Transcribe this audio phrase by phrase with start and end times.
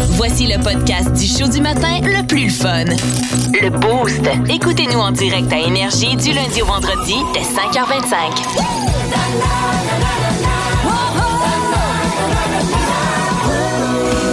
[0.00, 2.84] Voici le podcast du show du matin le plus fun.
[3.60, 4.20] Le Boost.
[4.48, 9.48] Écoutez-nous en direct à Énergie du lundi au vendredi dès 5h25.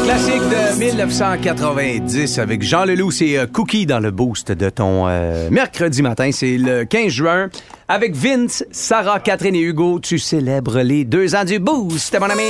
[0.05, 5.49] Classique de 1990 avec Jean Leloup, c'est euh, Cookie dans le boost de ton euh,
[5.49, 6.29] mercredi matin.
[6.31, 7.49] C'est le 15 juin.
[7.87, 12.43] Avec Vince, Sarah, Catherine et Hugo, tu célèbres les deux ans du boost, mon ami.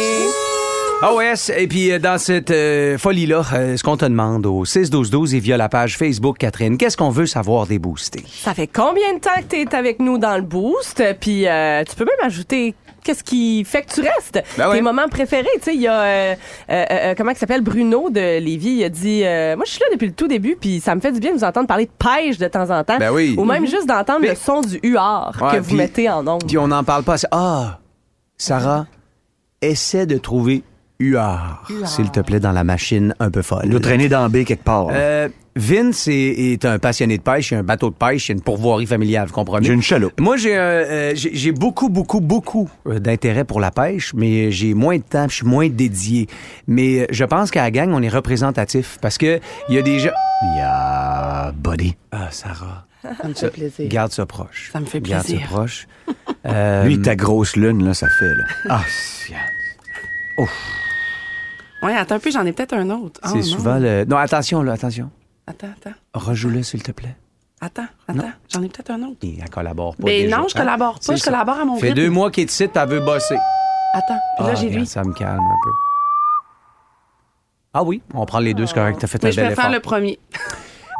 [1.04, 5.36] OS, et puis euh, dans cette euh, folie-là, euh, ce qu'on te demande au 6-12-12
[5.36, 8.24] et via la page Facebook, Catherine, qu'est-ce qu'on veut savoir des boostés?
[8.28, 11.04] Ça fait combien de temps que tu es avec nous dans le boost?
[11.20, 12.74] Puis euh, tu peux même ajouter
[13.04, 14.42] qu'est-ce qui fait que tu restes?
[14.58, 14.78] Ben ouais.
[14.78, 15.46] Tes moments préférés.
[15.58, 16.36] Tu sais, il y a, euh,
[16.72, 19.20] euh, euh, comment il s'appelle, Bruno de Lévis, il a dit,
[19.58, 21.38] moi je suis là depuis le tout début, puis ça me fait du bien de
[21.38, 22.98] vous entendre parler de pêche de temps en temps.
[22.98, 23.36] Ben oui.
[23.38, 26.46] Ou même juste d'entendre Mais- le son du huard Ouais, que vous mettez en ondes.
[26.48, 27.28] Puis on n'en parle pas assez.
[27.32, 27.80] Ah,
[28.38, 28.88] Sarah,
[29.62, 30.64] essaie de trouver
[31.00, 33.70] UR, s'il te plaît, dans la machine un peu folle.
[33.70, 34.88] Doit traîner dans B quelque part.
[34.92, 35.28] Euh,
[35.58, 38.36] Vince est, est un passionné de pêche, il a un bateau de pêche, il a
[38.36, 39.66] une pourvoirie familiale, vous comprenez?
[39.66, 40.20] J'ai une chaloupe.
[40.20, 44.74] Moi, j'ai un, euh, j'ai beaucoup, beaucoup, beaucoup euh, d'intérêt pour la pêche, mais j'ai
[44.74, 46.28] moins de temps, je suis moins dédié.
[46.68, 49.82] Mais euh, je pense qu'à la gang, on est représentatif parce que il y a
[49.82, 50.12] des gens.
[50.58, 51.96] Yeah, buddy.
[52.12, 52.86] Ah, Sarah,
[53.22, 53.88] Ça me fait plaisir.
[53.90, 54.70] garde ça proche.
[54.74, 55.42] Ça me fait Garde plaisir.
[55.48, 55.88] ça proche.
[56.46, 58.44] Euh, Lui, ta grosse lune, là, ça fait, là.
[58.70, 59.34] Ah, c'est-
[61.84, 63.20] Ouais, attends un peu, j'en ai peut-être un autre.
[63.24, 64.06] Oh, c'est souvent le.
[64.06, 65.12] Non, attention, là, attention.
[65.48, 65.96] Attends, attends.
[66.14, 67.16] Rejoue-le, s'il te plaît.
[67.62, 68.32] Attends, attends.
[68.52, 69.18] J'en ai peut-être un autre.
[69.24, 70.04] Et elle collabore pas.
[70.06, 70.38] Mais déjà.
[70.38, 71.32] non, je collabore pas, je ça.
[71.32, 71.96] collabore à mon fait rythme.
[72.02, 73.38] deux mois qu'il est ici, elle veut bosser.
[73.94, 74.86] Attends, puis là, Ah, j'ai lui.
[74.86, 75.72] Ça me calme un peu.
[77.74, 78.98] Ah oui, on prend les deux, c'est correct.
[79.00, 80.20] T'as fait un Mais je bel vais faire le premier.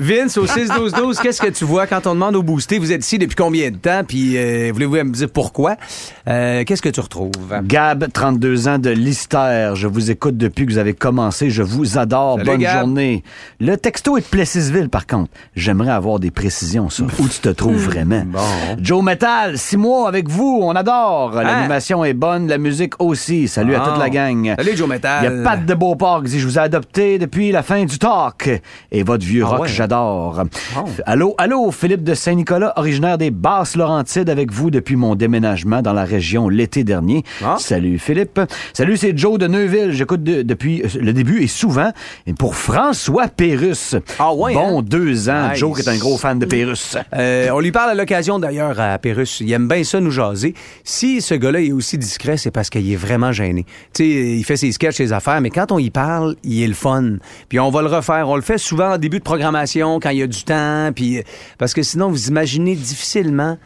[0.00, 2.78] Vince, au 6-12-12, qu'est-ce que tu vois quand on demande au boosté?
[2.78, 4.00] Vous êtes ici depuis combien de temps?
[4.08, 5.76] Puis euh, voulez-vous me dire pourquoi?
[6.26, 7.30] Euh, qu'est-ce que tu retrouves?
[7.64, 9.72] Gab, 32 ans de Lister.
[9.74, 11.50] Je vous écoute depuis que vous avez commencé.
[11.50, 12.36] Je vous adore.
[12.38, 12.78] Salut, Bonne Gab.
[12.80, 13.22] journée.
[13.60, 15.30] Le texto est de Plessisville, par contre.
[15.54, 18.22] J'aimerais avoir des précisions sur où tu te trouves vraiment.
[18.24, 18.40] Bon.
[18.80, 20.60] Joe Metal, six mois avec vous.
[20.62, 21.36] On adore.
[21.36, 21.42] Hein?
[21.42, 22.48] L'animation est bonne.
[22.48, 23.48] La musique aussi.
[23.48, 24.54] Salut à toute la gang.
[24.56, 25.24] Salut, Joe Metal.
[25.24, 27.84] Il y a Pat de Beauport qui dit Je vous ai adopté depuis la fin
[27.84, 28.62] du talk.
[28.90, 29.68] Et votre vieux Ah rock, ouais?
[29.68, 29.89] j'adore.
[31.06, 36.04] Allô, allô, Philippe de Saint-Nicolas, originaire des Basses-Laurentides, avec vous depuis mon déménagement dans la
[36.04, 37.24] région l'été dernier.
[37.44, 37.56] Ah.
[37.58, 38.40] Salut, Philippe.
[38.72, 39.92] Salut, c'est Joe de Neuville.
[39.92, 41.90] J'écoute de- depuis euh, le début et souvent.
[42.26, 43.96] Et pour François Pérus.
[44.18, 44.82] Ah ouais, Bon hein?
[44.86, 45.48] deux ans.
[45.50, 45.58] Nice.
[45.58, 46.96] Joe qui est un gros fan de Pérus.
[47.14, 49.40] Euh, on lui parle à l'occasion d'ailleurs à Pérus.
[49.40, 50.54] Il aime bien ça nous jaser.
[50.84, 53.64] Si ce gars-là est aussi discret, c'est parce qu'il est vraiment gêné.
[53.94, 54.08] Tu sais,
[54.38, 57.16] il fait ses sketchs, ses affaires, mais quand on y parle, il est le fun.
[57.48, 58.28] Puis on va le refaire.
[58.28, 60.90] On le fait souvent en début de programmation, quand il y a du temps.
[60.94, 61.22] Puis
[61.58, 63.58] parce que sinon, vous imaginez difficilement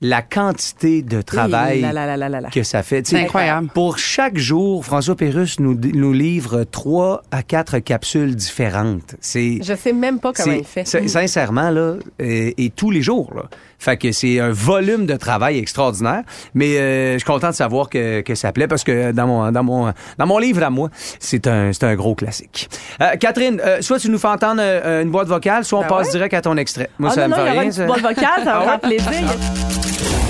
[0.00, 3.04] la quantité de travail là, là, là, que ça fait.
[3.04, 3.68] C'est incroyable.
[3.74, 9.16] Pour chaque jour, François Pérus nous, nous livre trois à quatre capsules différentes.
[9.20, 10.86] C'est Je sais même pas comment il fait.
[10.86, 13.48] c'est- Sincèrement, là, euh, et tous les jours, là.
[13.78, 16.22] Fait que c'est un volume de travail extraordinaire.
[16.54, 19.52] Mais euh, je suis content de savoir que, que ça plaît parce que dans mon,
[19.52, 20.88] dans mon, dans mon livre à moi,
[21.20, 22.68] c'est un, c'est un gros classique.
[23.00, 25.88] Euh, Catherine, euh, soit tu nous fais entendre euh, une boîte vocale, soit on Ben
[25.88, 26.12] passe ouais.
[26.12, 26.90] direct à ton extrait.
[26.98, 27.70] Moi, Ah ça non, me non, fait rien.
[27.70, 28.98] une boîte vocale, ça va Ah me ouais?
[28.98, 29.28] faire plaisir.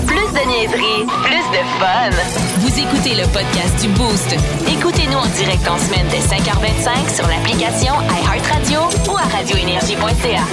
[0.05, 2.09] Plus de niaiserie, plus de fun.
[2.59, 4.35] Vous écoutez le podcast du Boost.
[4.71, 7.93] Écoutez-nous en direct en semaine dès 5h25 sur l'application
[8.23, 8.79] iHeartRadio
[9.11, 10.43] ou à radioénergie.ca.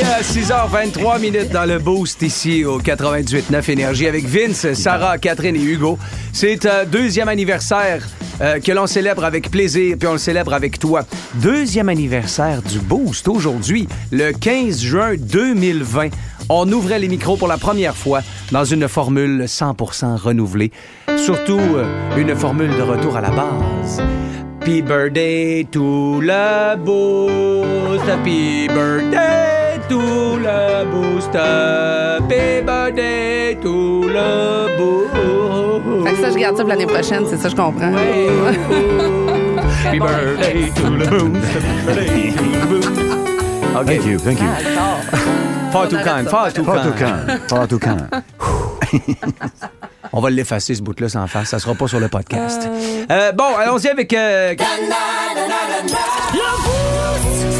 [0.00, 5.18] Il est à 6h23 minutes dans le boost ici au 98.9 Énergie avec Vince, Sarah,
[5.18, 5.98] Catherine et Hugo.
[6.32, 8.06] C'est un deuxième anniversaire
[8.40, 11.02] euh, que l'on célèbre avec plaisir, puis on le célèbre avec toi.
[11.34, 16.10] Deuxième anniversaire du boost aujourd'hui, le 15 juin 2020.
[16.48, 18.20] On ouvrait les micros pour la première fois
[18.52, 20.70] dans une formule 100% renouvelée.
[21.16, 24.00] Surtout euh, une formule de retour à la base.
[24.60, 28.08] Happy birthday to le boost.
[28.08, 29.57] Happy birthday
[29.88, 31.34] to le boost.
[31.34, 36.06] Happy birthday to le boost.
[36.06, 37.92] Fait que ça, je garde ça pour l'année prochaine, c'est ça, je comprends.
[39.84, 41.46] Happy birthday to le boost.
[41.54, 42.90] Happy birthday to le boost.
[43.80, 43.86] OK.
[43.86, 44.46] Thank you, thank you.
[45.72, 47.40] Far too kind, far too tout kind.
[47.48, 47.96] Pas tout quand.
[50.12, 51.48] On va l'effacer, ce bout-là, sans face.
[51.50, 52.66] Ça sera pas sur le podcast.
[53.10, 54.12] Euh, bon, allons-y avec...
[54.14, 54.54] euh,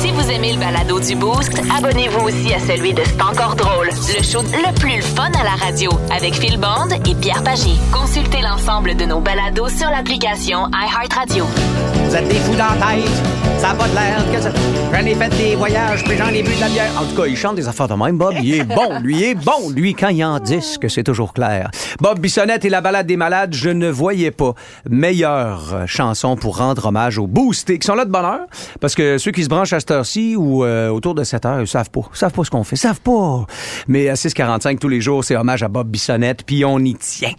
[0.01, 3.87] Si vous aimez le balado du Boost, abonnez-vous aussi à celui de C'est encore drôle,
[3.87, 7.71] le show le plus fun à la radio avec Phil Bond et Pierre Pagé.
[7.91, 11.47] Consultez l'ensemble de nos balados sur l'application iHeartRadio.
[12.05, 13.39] Vous êtes des fous dans la tête.
[13.59, 14.51] Ça a pas de l'air que ça.
[14.93, 16.91] J'en ai fait des voyages, puis j'en ai bu de la bière.
[16.99, 18.35] En tout cas, il chante des affaires de même, Bob.
[18.41, 19.71] Il est bon, lui, il est bon.
[19.75, 21.71] Lui, quand il en disque, c'est toujours clair.
[22.01, 24.55] Bob Bissonnette et la balade des malades, je ne voyais pas
[24.89, 28.47] meilleure chanson pour rendre hommage aux boostés qui sont là de bonne heure.
[28.81, 31.61] Parce que ceux qui se branchent à cette heure-ci ou euh, autour de cette heure,
[31.61, 32.01] ils savent pas.
[32.13, 32.77] Ils savent pas ce qu'on fait.
[32.77, 33.47] Ils savent pas.
[33.87, 37.33] Mais à 6h45 tous les jours, c'est hommage à Bob Bissonnette, puis on y tient.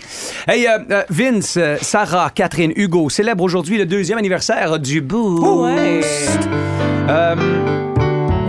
[0.47, 5.43] Hey, euh, euh, Vince, euh, Sarah, Catherine, Hugo célèbrent aujourd'hui le deuxième anniversaire du Boost.
[5.43, 6.01] Ouais.
[7.09, 7.35] Euh,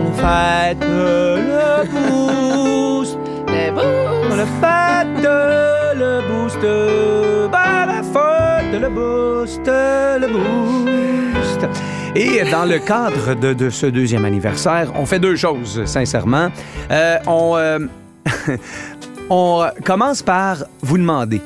[0.01, 3.17] on fête le Boost.
[3.49, 3.89] Le boost.
[4.31, 5.25] On le fête
[5.97, 7.51] le Boost.
[7.51, 9.67] Bah, la fête le Boost.
[9.67, 11.40] Le Boost.
[12.17, 16.49] Et dans le cadre de, ce deuxième anniversaire, on fait deux choses, sincèrement.
[16.91, 17.79] Euh, on, euh,
[19.31, 21.41] on commence par vous demander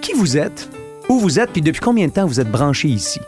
[0.00, 0.68] qui vous êtes,
[1.08, 3.20] où vous êtes, puis depuis combien de temps vous êtes branché ici?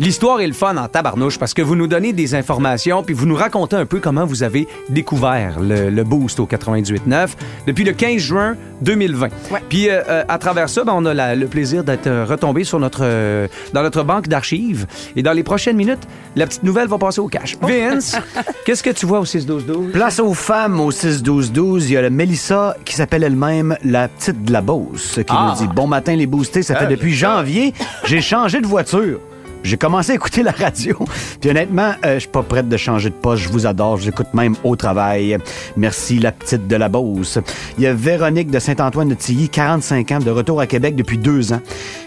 [0.00, 3.26] L'histoire est le fun en tabarnouche parce que vous nous donnez des informations puis vous
[3.26, 7.28] nous racontez un peu comment vous avez découvert le, le boost au 98.9
[7.66, 9.28] depuis le 15 juin 2020.
[9.50, 9.60] Ouais.
[9.68, 12.64] Puis euh, euh, à travers ça, ben, on a la- le plaisir d'être euh, retombé
[12.64, 14.86] sur notre, euh, dans notre banque d'archives.
[15.16, 17.58] Et dans les prochaines minutes, la petite nouvelle va passer au cash.
[17.60, 18.16] Vince,
[18.64, 19.90] qu'est-ce que tu vois au 6-12-12?
[19.90, 21.82] Place aux femmes au 6-12-12.
[21.84, 25.54] Il y a la Mélissa qui s'appelle elle-même la petite de la Beauce qui Ah.
[25.60, 26.62] nous dit Bon matin, les boostés.
[26.62, 27.74] Ça fait Ah, depuis janvier.
[28.06, 29.20] J'ai changé de voiture.
[29.62, 30.96] J'ai commencé à écouter la radio.
[31.40, 33.42] Puis honnêtement, euh, je suis pas prête de changer de poste.
[33.42, 33.98] Je vous adore.
[33.98, 35.38] Je même au travail.
[35.76, 37.38] Merci, la petite de la Beauce.
[37.78, 41.18] Il y a Véronique de Saint-Antoine de Tilly, 45 ans, de retour à Québec depuis
[41.18, 41.60] deux ans.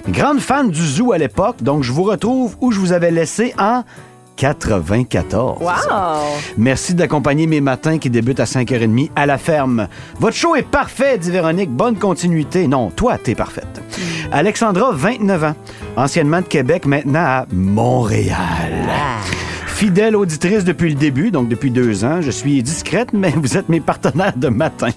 [0.09, 3.53] Grande fan du zoo à l'époque, donc je vous retrouve où je vous avais laissé
[3.57, 3.83] en
[4.35, 5.61] 94.
[5.61, 5.69] Wow!
[6.57, 9.87] Merci d'accompagner mes matins qui débutent à 5h30 à la ferme.
[10.19, 11.71] Votre show est parfait, dit Véronique.
[11.71, 12.67] Bonne continuité.
[12.67, 13.81] Non, toi, t'es parfaite.
[14.31, 15.55] Alexandra, 29 ans.
[15.95, 18.89] Anciennement de Québec, maintenant à Montréal.
[19.83, 22.21] Fidèle auditrice depuis le début, donc depuis deux ans.
[22.21, 24.91] Je suis discrète, mais vous êtes mes partenaires de matin.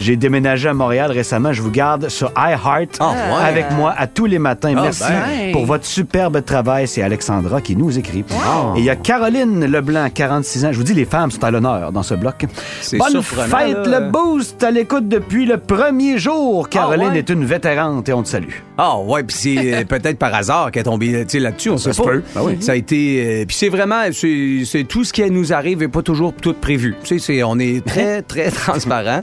[0.00, 1.52] J'ai déménagé à Montréal récemment.
[1.52, 3.46] Je vous garde sur iHeart ouais.
[3.46, 4.74] avec moi à tous les matins.
[4.76, 5.52] Ah, Merci ben.
[5.52, 6.88] pour votre superbe travail.
[6.88, 8.24] C'est Alexandra qui nous écrit.
[8.74, 10.72] Et il y a Caroline Leblanc, 46 ans.
[10.72, 12.44] Je vous dis, les femmes sont à l'honneur dans ce bloc.
[12.94, 14.00] Bonne fête, là.
[14.00, 16.68] le boost à l'écoute depuis le premier jour.
[16.68, 17.18] Caroline Ah, ouais.
[17.20, 18.50] est une vétérante et on te salue.
[18.76, 22.02] Ah ouais, puis c'est euh, peut-être par hasard qu'elle est tombée là-dessus, on sait se
[22.02, 22.08] pas.
[22.10, 22.22] peut.
[22.34, 22.56] Ben oui.
[22.58, 24.00] Ça a été euh, puis c'est vraiment
[24.64, 26.94] c'est tout ce qui nous arrive et pas toujours tout prévu.
[27.02, 29.20] Tu sais, c'est on est très très transparent.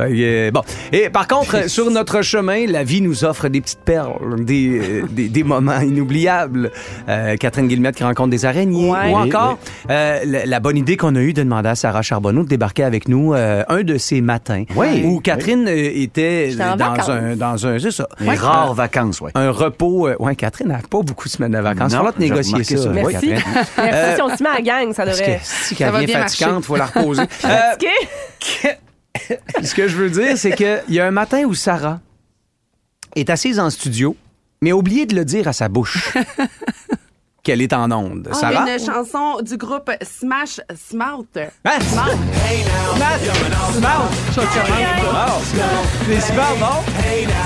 [0.00, 0.60] Euh, bon,
[0.92, 5.02] et par contre sur notre chemin, la vie nous offre des petites perles, des euh,
[5.10, 6.70] des, des moments inoubliables.
[7.08, 9.10] Euh, Catherine Guillemette qui rencontre des araignées Ouais.
[9.10, 9.58] ou encore
[9.88, 13.08] la, la bonne idée qu'on a eue de demander à Sarah Charbonneau de débarquer avec
[13.08, 15.02] nous un de ces matins Oui.
[15.04, 17.08] où Catherine était dans vacances.
[17.08, 18.08] un dans un c'est ça.
[18.20, 19.30] Les rares vacances, ouais.
[19.34, 20.08] Un repos.
[20.18, 21.92] ouais, Catherine n'a pas beaucoup de semaines de vacances.
[21.92, 22.76] Non, On va te négocier ça.
[22.76, 22.88] ça.
[22.90, 23.12] ouais, Merci.
[23.28, 23.42] Catherine.
[23.78, 25.40] Merci si on se met à la gang, ça Parce que devrait.
[25.42, 27.22] si Ça qu'elle va vient bien fatigante, faut la reposer.
[27.44, 27.58] Euh,
[29.62, 32.00] ce que je veux dire, c'est qu'il y a un matin où Sarah
[33.14, 34.16] est assise en studio,
[34.60, 36.12] mais a oublié de le dire à sa bouche
[37.46, 38.28] qu'elle est en onde.
[38.30, 38.64] Ah, Sarah?
[38.68, 41.22] une chanson du groupe Smash Smart.
[41.36, 41.78] Hein?
[41.80, 42.10] Smash!
[43.76, 44.00] Smash!
[46.08, 46.82] C'est super bon!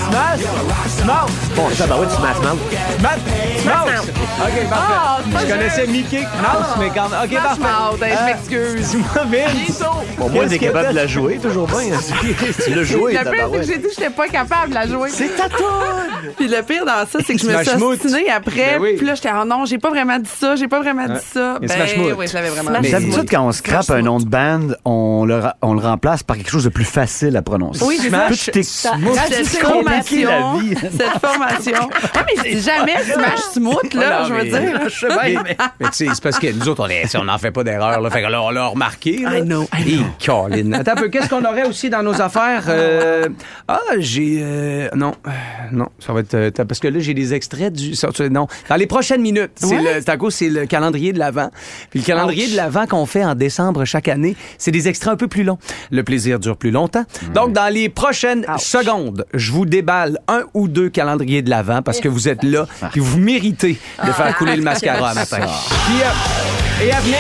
[0.09, 0.41] Smash!
[0.89, 1.31] Smash!
[1.55, 2.59] Bon, ça, bah ouais, tu smash mouth.
[2.99, 3.19] Smash!
[3.63, 4.01] Smash!
[4.41, 5.23] OK, Ah, parfait.
[5.25, 7.21] c'est pas Je connaissais Mickey Mouse, mais quand même...
[7.25, 8.13] OK, Smash parfait.
[8.13, 8.91] Hein, je Euh, m'excuse.
[8.91, 9.83] Dis-moi, Vince.
[10.19, 11.79] Bon, moi, t'es capable de la jouer, toujours bien.
[12.65, 14.87] tu l'as joué, Le pire, c'est que j'ai dit que j'étais pas capable de la
[14.87, 15.11] jouer.
[15.11, 16.33] C'est ta toune!
[16.37, 18.05] Puis le pire dans ça, c'est que je me suis Mouth.
[18.05, 18.79] ostinée après.
[18.79, 18.95] Ben oui.
[18.97, 21.59] Puis là, j'étais, oh non, j'ai pas vraiment dit ça, j'ai pas vraiment dit ça.
[21.63, 22.15] Et Ben Smash Mouth.
[22.19, 22.93] oui, je l'avais vraiment Smash dit.
[22.93, 23.01] Mouth.
[23.03, 26.37] D'habitude, quand on scrape un nom de band, on le, ra- on le remplace par
[26.37, 27.85] quelque chose de plus facile à prononcer.
[27.85, 28.27] Oui, c'est ça.
[28.29, 29.15] Tout est Ça- smooth.
[29.15, 30.75] ça- Cette c'est compliqué, la formation, vie.
[30.77, 31.91] cette formation.
[32.15, 34.81] Ah, mais c'est jamais Smash Smooth, là, Non, je veux mais- dire.
[34.89, 37.25] Je sais bien, mais- Mais tu sais, c'est parce que nous autres, on est- on
[37.25, 38.01] n'en fait pas d'erreur.
[38.01, 38.11] Là.
[38.11, 39.19] Fait que là, on l'a remarqué.
[39.19, 39.39] Là.
[39.39, 40.07] I know, I Et know.
[40.25, 40.73] Colin.
[40.73, 41.09] Attends un peu.
[41.09, 42.65] Qu'est-ce qu'on aurait aussi dans nos affaires?
[42.69, 43.29] Euh,
[43.69, 44.41] ah, j'ai...
[44.43, 45.13] euh, non.
[45.27, 45.31] Euh,
[45.73, 46.35] Non, ça va être...
[46.35, 47.95] euh, t'as- parce que là, j'ai des extraits du...
[47.95, 48.47] ça, Non.
[48.69, 49.53] Dans les prochaines minutes.
[49.57, 51.51] C'est Le, taco, c'est le calendrier de l'Avent.
[51.91, 52.53] Puis le calendrier Ouch.
[52.53, 55.59] de l'Avent qu'on fait en décembre chaque année, c'est des extraits un peu plus longs.
[55.91, 57.05] Le plaisir dure plus longtemps.
[57.35, 58.61] Donc, dans les prochaines Ouch.
[58.61, 62.67] secondes, je vous déballe un ou deux calendriers de l'Avent parce que vous êtes là
[62.93, 65.39] puis vous méritez de faire couler le mascara à matin.
[65.39, 67.17] Puis, euh, et à venir,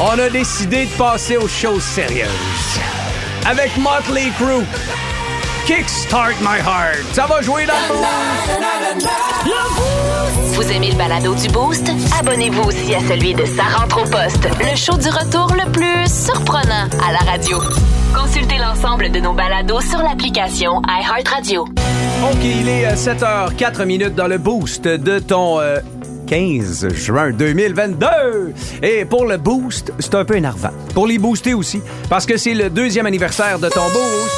[0.00, 2.28] on a décidé de passer aux choses sérieuses.
[3.46, 4.64] Avec Motley Crue.
[5.66, 7.14] Kickstart My Heart.
[7.14, 7.94] Ça va jouer dans le
[10.54, 11.90] Vous aimez le balado du Boost?
[12.20, 16.06] Abonnez-vous aussi à celui de Sa rentre au poste, le show du retour le plus
[16.08, 17.58] surprenant à la radio.
[18.14, 21.62] Consultez l'ensemble de nos balados sur l'application iHeartRadio.
[21.62, 25.80] OK, il est 7h04 minutes dans le boost de ton euh,
[26.28, 28.06] 15 juin 2022.
[28.82, 30.70] Et pour le boost, c'est un peu énervant.
[30.94, 34.30] Pour les booster aussi, parce que c'est le deuxième anniversaire de ton boost.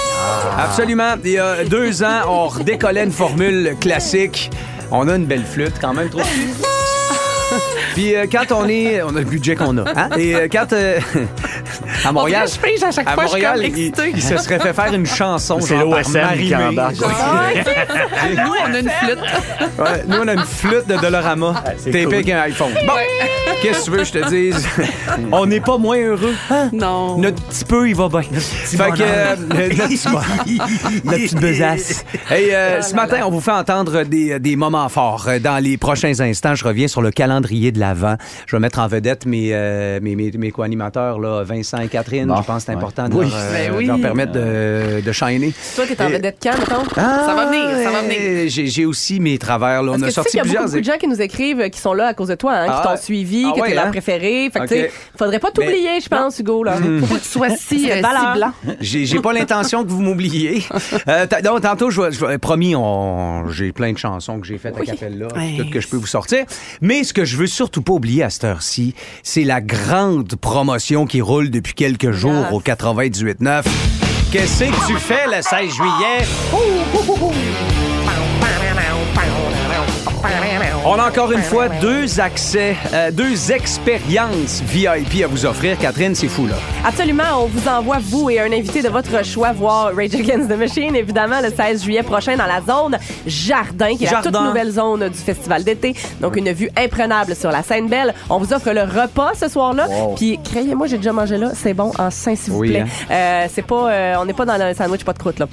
[0.58, 1.14] Absolument.
[1.25, 4.50] Il y a deux ans, on redécollait une formule classique.
[4.90, 6.21] On a une belle flûte quand même, trop.
[7.95, 9.83] Puis euh, quand on est, on a le budget qu'on a.
[9.97, 10.09] Hein?
[10.18, 10.99] Et euh, quand euh,
[12.04, 13.87] à Montréal, dirait que je pige à chaque à fois, je suis Montréal, comme il,
[13.88, 14.12] excitée.
[14.14, 15.61] il se serait fait faire une chanson.
[15.61, 16.97] C'est genre par l'OSM qui embarque.
[16.97, 19.18] Nous, on a une flûte.
[19.78, 21.62] Ouais, nous, on a une flûte de Dolorama.
[21.78, 22.14] c'est T'es cool.
[22.14, 22.73] avec un iPhone.
[22.87, 22.92] Bon,
[23.62, 24.66] qu'est-ce que tu veux que je te dise?
[25.33, 26.35] on n'est pas moins heureux.
[26.50, 26.71] hein?
[26.73, 27.18] Non.
[27.18, 28.23] Notre petit peu, il va bien.
[28.23, 30.09] Fait que, euh, notre petit
[31.04, 32.04] notre petite besace.
[32.30, 35.28] Hey, euh, ce matin, on vous fait entendre des, des moments forts.
[35.40, 38.16] Dans les prochains instants, je reviens sur le calendrier de l'Avent.
[38.46, 42.26] Je vais mettre en vedette mes, euh, mes, mes, mes co-animateurs, là, Vincent et Catherine.
[42.26, 42.76] Bon, je pense que c'est ouais.
[42.78, 43.26] important de, Oui.
[43.32, 43.87] euh, Ben de oui.
[43.87, 45.52] leur permettre de, de shiner.
[45.75, 46.85] Toi, t'es en Et- vedette quand, mettons?
[46.94, 48.18] Ça va venir, ça va venir.
[48.20, 49.82] Euh, J'ai j'ai aussi mes travers.
[49.82, 49.92] Là.
[49.92, 50.99] On Parce a que tu sais sorti qu'il y a beaucoup, plusieurs beaucoup de gens
[50.99, 52.96] qui nous écrivent euh, qui sont là à cause de toi, hein, Ah, qui t'ont
[53.02, 53.90] suivi, ah que ouais, t'es leur hein?
[53.90, 54.50] préféré.
[54.52, 54.68] Fait que, Ok.
[54.70, 56.73] tu sais, faudrait pas t'oublier, je pense, Hugo, là.
[57.00, 58.52] Faut pas que tu sois si, euh, si blanc.
[58.80, 60.62] J'ai j'ai pas l'intention que vous m'oubliez.
[61.08, 65.28] Euh, donc, tantôt, je, promis, on- j'ai plein de chansons que j'ai faites à Capella,
[65.56, 66.44] toutes que je peux vous sortir.
[66.80, 71.06] Mais ce que je veux surtout pas oublier à cette heure-ci, c'est la grande promotion
[71.06, 73.64] qui roule depuis quelques jours au 98.9.
[74.30, 76.18] Qu'est-ce que tu fais le 16 juillet?
[80.85, 85.78] On a encore une fois deux accès, euh, deux expériences VIP à vous offrir.
[85.78, 86.54] Catherine, c'est fou, là.
[86.85, 90.56] Absolument, on vous envoie, vous et un invité de votre choix, voir Rage Against the
[90.56, 94.71] Machine, évidemment, le 16 juillet prochain dans la zone Jardin, qui est la toute nouvelle
[94.71, 95.95] zone du festival d'été.
[96.21, 98.14] Donc, une vue imprenable sur la scène belle.
[98.30, 99.87] On vous offre le repas ce soir-là.
[100.16, 101.50] Puis, croyez-moi, j'ai déjà mangé là.
[101.54, 102.80] C'est bon en sein, s'il vous Oui, plaît.
[102.80, 102.87] hein?
[103.12, 105.47] Euh, c'est pas, euh, on n'est pas dans un sandwich, pas de croûte, là.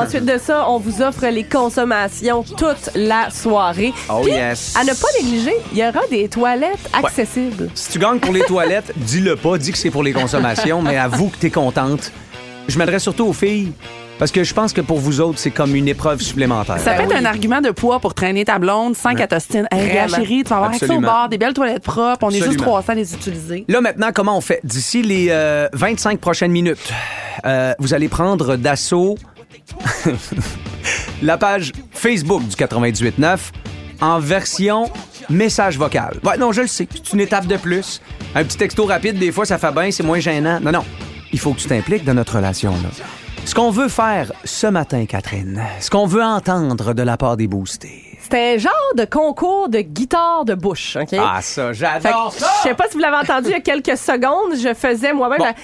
[0.00, 3.92] Ensuite de ça, on vous offre les consommations toute la soirée.
[4.08, 4.74] Oh, Puis, yes.
[4.76, 7.70] À ne pas négliger, il y aura des toilettes accessibles.
[7.74, 10.96] Si tu gagnes pour les toilettes, dis-le pas, dis que c'est pour les consommations, mais
[10.96, 12.12] avoue que t'es contente.
[12.68, 13.72] Je m'adresse surtout aux filles,
[14.18, 16.78] parce que je pense que pour vous autres, c'est comme une épreuve supplémentaire.
[16.78, 19.68] Ça peut être un argument de poids pour traîner ta blonde sans qu'elle t'ostine.
[19.70, 22.24] Hey, gars, chérie, tu vas avoir accès au bar, des belles toilettes propres.
[22.24, 22.64] On est juste Absolument.
[22.64, 23.64] 300 à les utiliser.
[23.68, 24.60] Là, maintenant, comment on fait?
[24.64, 26.92] D'ici les euh, 25 prochaines minutes,
[27.44, 29.16] euh, vous allez prendre d'assaut
[31.22, 33.38] la page Facebook du 98.9
[34.00, 34.90] en version
[35.30, 36.18] message vocal.
[36.24, 36.86] Ouais, non, je le sais.
[36.94, 38.00] C'est une étape de plus.
[38.34, 40.60] Un petit texto rapide, des fois, ça fait bien, c'est moins gênant.
[40.60, 40.84] Non, non.
[41.32, 42.88] Il faut que tu t'impliques dans notre relation, là.
[43.44, 47.46] Ce qu'on veut faire ce matin, Catherine, ce qu'on veut entendre de la part des
[47.46, 48.02] boostés.
[48.28, 51.14] C'est un genre de concours de guitare de bouche, OK?
[51.16, 52.50] Ah, ça, j'adore ça!
[52.64, 55.38] je sais pas si vous l'avez entendu il y a quelques secondes, je faisais moi-même
[55.38, 55.44] Bon.
[55.44, 55.54] la-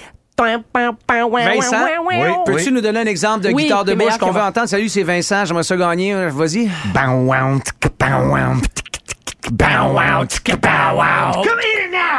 [1.45, 2.17] Vincent, oui.
[2.47, 4.69] peux-tu nous donner un exemple de Oui, guitare de bouche qu'on veut entendre?
[4.69, 6.29] Salut, c'est Vincent, j'aimerais ça gagner.
[6.29, 6.69] Vas-y.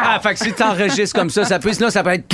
[0.05, 2.25] Ah, fait que si t'enregistres comme ça, ça peut, sinon ça peut être.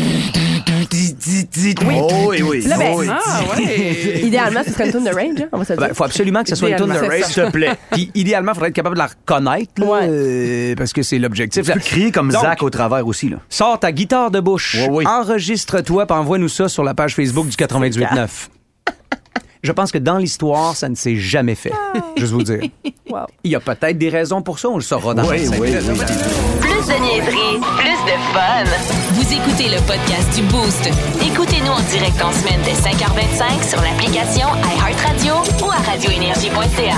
[2.01, 2.62] Oh, oui, oui.
[2.62, 3.07] Là, ben, Oh, oui.
[3.09, 4.21] Ah, ouais.
[4.24, 6.43] Idéalement, ce serait une tune de range, hein, on va se le Ben, faut absolument
[6.43, 7.31] que ce soit une tune de Idéalement, race.
[7.33, 7.71] S'il te plaît.
[7.91, 10.07] Puis idéalement, il faudrait être capable de la reconnaître, là, Ouais.
[10.09, 11.65] euh, parce que c'est l'objectif.
[11.65, 13.38] Tu peux crier comme Donc, Zach au travers aussi, là.
[13.50, 15.07] Sors ta guitare de bouche, Ouais, oui.
[15.07, 18.50] enregistre-toi, puis envoie-nous ça sur la page Facebook du 98.9.
[19.62, 21.74] Je pense que dans l'histoire, ça ne s'est jamais fait.
[22.17, 22.62] Juste vous dire.
[23.12, 23.21] Wow.
[23.43, 25.69] Il y a peut-être des raisons pour ça, on le saura dans Oui, 25 oui,
[25.71, 25.83] minutes.
[25.89, 26.58] oui.
[26.79, 28.63] Plus de niaiserie, plus de fun.
[29.12, 30.89] Vous écoutez le podcast du Boost.
[31.21, 36.95] Écoutez-nous en direct en semaine dès 5h25 sur l'application iHeartRadio ou à radioénergie.ca.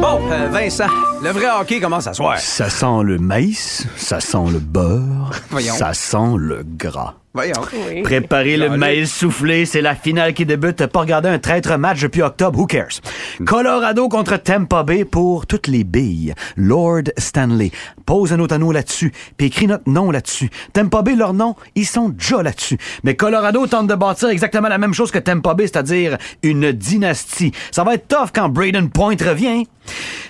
[0.00, 0.88] Bon, euh, Vincent,
[1.22, 2.36] le vrai hockey commence à soir.
[2.40, 5.74] Ça sent le maïs, ça sent le beurre, Voyons.
[5.74, 7.14] ça sent le gras.
[7.34, 7.54] Voyons.
[7.88, 8.02] Oui.
[8.02, 10.76] Préparez le maïs soufflé, c'est la finale qui débute.
[10.76, 13.00] T'as pas regardé un traître match depuis octobre, who cares?
[13.46, 16.34] Colorado contre Tampa Bay pour toutes les billes.
[16.56, 17.70] Lord Stanley.
[18.04, 20.50] Pose un autre anneau là-dessus, puis écris notre nom là-dessus.
[20.74, 22.76] Tampa Bay, leur nom, ils sont déjà là-dessus.
[23.02, 27.52] Mais Colorado tente de bâtir exactement la même chose que Tampa Bay, c'est-à-dire une dynastie.
[27.70, 29.64] Ça va être tough quand Braden Point revient.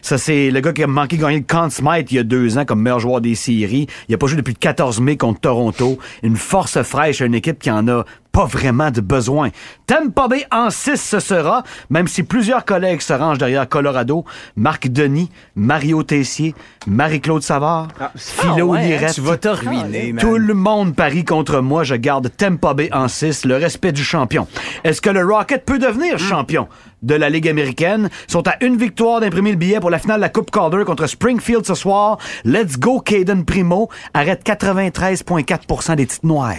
[0.00, 2.22] Ça, c'est le gars qui a manqué de gagner le Conn Smythe il y a
[2.22, 3.86] deux ans comme meilleur joueur des séries.
[4.08, 5.98] Il a pas joué depuis le 14 mai contre Toronto.
[6.22, 9.48] Une force fraîche à une équipe qui en a pas vraiment de besoin.
[9.86, 14.26] Tampa Bay en 6 ce sera, même si plusieurs collègues se rangent derrière Colorado.
[14.56, 16.54] Marc Denis, Mario Tessier,
[16.86, 19.14] Marie-Claude Savard, Philo Ah ouais, Lirette.
[19.14, 20.22] Tu vas te ruiner, man.
[20.22, 21.82] Tout le monde parie contre moi.
[21.82, 24.46] Je garde Tampa Bay en 6, le respect du champion.
[24.84, 26.68] Est-ce que le Rocket peut devenir champion?
[27.02, 28.08] De la Ligue américaine?
[28.28, 31.06] Sont à une victoire d'imprimer le billet pour la finale de la Coupe Calder contre
[31.06, 32.18] Springfield ce soir.
[32.44, 33.88] Let's go, Caden Primo.
[34.14, 36.54] Arrête 93,4% des titres noirs.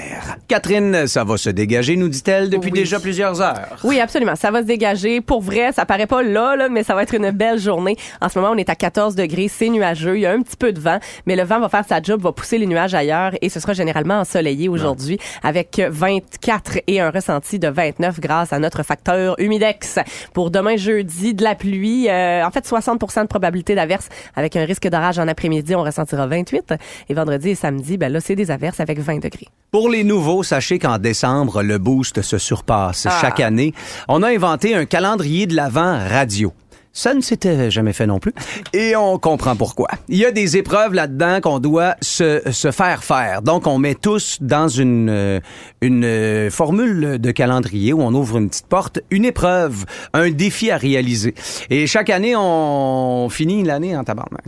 [0.48, 2.80] Catherine, ça va se dégager, nous dit-elle, depuis Oui.
[2.80, 3.78] déjà plusieurs heures.
[3.84, 4.36] Oui, absolument.
[4.36, 5.22] Ça va se dégager.
[5.22, 7.98] Pour vrai, ça paraît pas là, là, mais ça va être une belle journée.
[8.22, 10.58] En ce moment, on est à 14 degrés, c'est nuageux, il y a un petit
[10.58, 13.32] peu de vent, mais le vent va faire sa job, va pousser les nuages ailleurs
[13.42, 18.60] et ce sera généralement ensoleillé aujourd'hui avec 24 et un ressenti de 29 grâce à
[18.60, 20.00] notre facteur humidex.
[20.34, 24.66] Pour demain jeudi, de la pluie, euh, en fait 60 de probabilité d'averse avec un
[24.66, 26.74] risque d'orage en après-midi, on ressentira 28
[27.10, 29.48] et vendredi et samedi, ben là c'est des averses avec 20 degrés.
[29.72, 33.18] Pour les nouveaux, sachez qu'en décembre, le boost se surpasse Ah.
[33.22, 33.74] chaque année.
[34.08, 36.54] On a inventé un calendrier de l'avant radio.
[36.96, 38.34] Ça ne s'était jamais fait non plus.
[38.72, 39.88] Et on comprend pourquoi.
[40.10, 43.42] Il y a des épreuves là-dedans qu'on doit se, se faire faire.
[43.42, 45.40] Donc, on met tous dans une, euh,
[45.82, 50.70] une euh, formule de calendrier où on ouvre une petite porte, une épreuve, un défi
[50.70, 51.34] à réaliser.
[51.72, 54.44] Et chaque année, on finit l'année en tabarnak.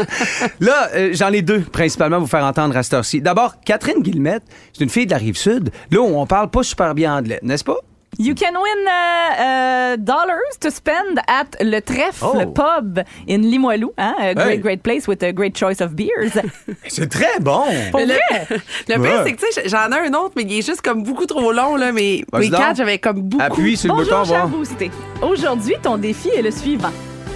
[0.60, 3.20] Là, euh, j'en ai deux principalement à vous faire entendre à cette heure-ci.
[3.20, 6.92] D'abord, Catherine Guillemette, c'est une fille de la Rive-Sud, là où on parle pas super
[6.96, 7.78] bien anglais, n'est-ce pas?
[8.18, 12.52] You can win uh, uh, dollars to spend at le Trèfle Oh.
[12.52, 13.92] Pub in Limoilou.
[13.98, 14.14] Hein?
[14.18, 14.58] A great, Hey.
[14.58, 16.32] great place with a great choice of beers.
[16.88, 17.64] C'est très bon!
[17.94, 18.14] Mais le,
[18.88, 21.02] le pire, c'est que, tu sais, j'en ai un autre, mais il est juste comme
[21.02, 21.92] beaucoup trop long, là.
[21.92, 23.42] Mais mes quatre, j'avais comme beaucoup.
[23.44, 24.58] Appuie sur le bouton, Bonjour, cher voir.
[24.58, 24.90] boosté.
[25.22, 26.92] Aujourd'hui, ton défi est le suivant.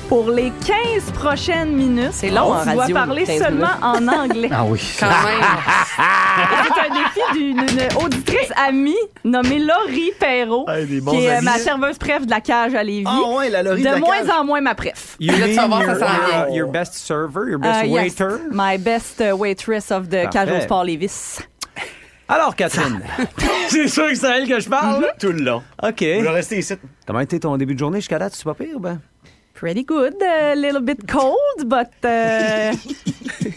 [0.08, 4.08] Pour les 15 prochaines minutes, C'est long en tu dois radio, parler 15 seulement en
[4.08, 4.48] anglais.
[4.54, 4.80] Ah oui.
[4.98, 5.44] Quand même.
[6.64, 10.64] C'est un défi d'une une auditrice amie nommée Laurie Perrault,
[11.02, 11.44] bons qui est euh, amis.
[11.44, 13.04] ma serveuse préf de la cage à Lévis.
[13.06, 14.30] Ah ouais, la Laurie de de la moins cage.
[14.30, 15.16] en moins ma préf.
[15.20, 16.46] You Là, tu ça your, s'en vient.
[16.48, 18.38] uh, your best server, your Uh, best yes, waiter?
[18.50, 20.30] my best uh, waitress of the Parfait.
[20.32, 21.38] Casual Sport Lévis.
[22.30, 23.00] Alors, Catherine,
[23.68, 25.00] c'est sûr que c'est à elle que je parle?
[25.02, 25.08] là?
[25.18, 25.62] Tout le long.
[25.82, 26.02] OK.
[26.02, 26.74] Vous le restez ici.
[27.06, 28.34] Comment était ton début de journée jusqu'à date?
[28.34, 29.00] C'est pas pire, ben?
[29.58, 32.76] Pretty good, a little bit cold, but uh,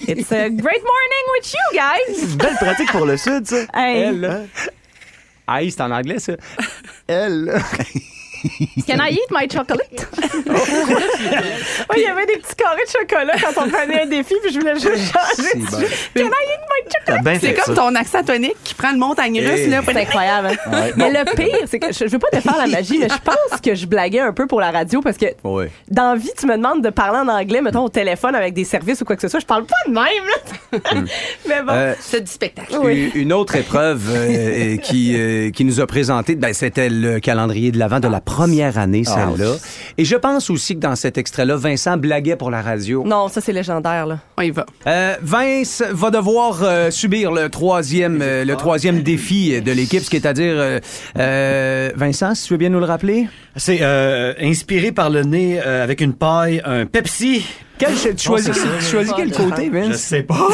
[0.08, 2.24] it's a great morning with you guys.
[2.24, 3.68] Une belle pratique pour le Sud, ça.
[3.72, 4.48] Hey, Elle.
[5.46, 6.34] Ah, c'est en anglais, ça.
[7.08, 7.54] Elle.
[8.88, 10.08] can I eat my chocolate?
[11.90, 14.54] Oui, il y avait des petits carrés de chocolat quand on prenait un défi, puis
[14.54, 15.50] je voulais juste changer.
[15.56, 15.78] Bon.
[15.78, 17.38] Can I eat my chocolate?
[17.42, 17.82] C'est comme ça.
[17.82, 19.70] ton accent tonique qui prend le montagne russe, Hey.
[19.70, 19.82] là.
[19.86, 20.48] C'est incroyable.
[20.66, 20.72] hein?
[20.72, 20.94] Ouais.
[20.96, 23.60] Mais le pire, c'est que je, je veux pas défaire la magie, mais je pense
[23.62, 25.66] que je blaguais un peu pour la radio parce que Oui.
[25.90, 28.64] dans la vie, tu me demandes de parler en anglais, mettons au téléphone avec des
[28.64, 29.40] services ou quoi que ce soit.
[29.40, 30.80] Je parle pas de même, là.
[31.48, 31.74] mais bon.
[31.74, 32.78] Euh, C'est du spectacle.
[32.82, 33.12] Oui.
[33.16, 37.80] Une autre épreuve euh, qui, euh, qui nous a présenté, ben, c'était le calendrier de
[37.80, 39.54] l'avant de la première année, Ah, celle-là.
[39.98, 43.04] Et je pense aussi que dans cet extrait-là, Vincent blaguait pour la radio.
[43.06, 44.20] Non, ça, c'est légendaire, là.
[44.38, 44.66] On y va.
[44.88, 50.10] Euh, Vince va devoir euh, subir le troisième, euh, le troisième défi de l'équipe, ce
[50.10, 50.80] qui est à dire, euh,
[51.18, 53.28] euh, Vincent, si tu veux bien nous le rappeler?
[53.58, 57.46] C'est euh, inspiré par le nez euh, avec une paille, un Pepsi.
[57.82, 58.52] Quel, tu choisis,
[59.16, 59.98] quel côté, Je Vince?
[59.98, 60.36] sais pas.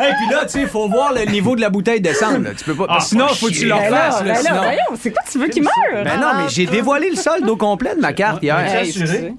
[0.00, 2.38] Et puis là, tu sais, il faut voir le niveau de la bouteille descendre.
[2.44, 2.54] là.
[2.54, 2.86] Tu peux pas.
[2.88, 3.66] Ah, sinon, pas faut que tu chier.
[3.68, 4.20] le Ben refasses.
[4.22, 4.62] là, là, ben sinon.
[4.62, 6.04] voyons, c'est quoi tu veux qu'il meure?
[6.04, 8.58] Ben non, mais j'ai dévoilé le solde au complet de ma carte hier.
[8.58, 9.34] Hey, Let's assuré.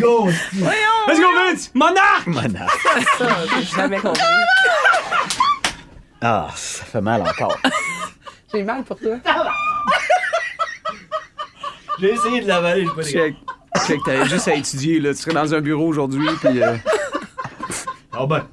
[0.00, 1.70] go, Voyons, Vince!
[1.74, 2.26] Monarque!
[3.60, 4.22] J'ai jamais compris.
[6.22, 7.58] Ah, ça fait mal encore.
[8.52, 9.16] J'ai mal pour toi.
[12.00, 13.32] J'ai essayé de l'avaler, je
[13.78, 13.86] Check.
[13.86, 15.10] Check, t'avais juste à étudier, là.
[15.14, 16.62] Tu serais dans un bureau aujourd'hui, puis.
[16.62, 16.76] euh,
[18.12, 18.44] Ah ben.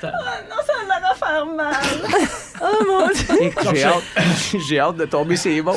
[0.00, 1.74] ça va faire mal.
[2.66, 3.50] Oh mon Dieu.
[3.74, 4.02] J'ai hâte,
[4.68, 5.76] j'ai hâte de tomber ces mots.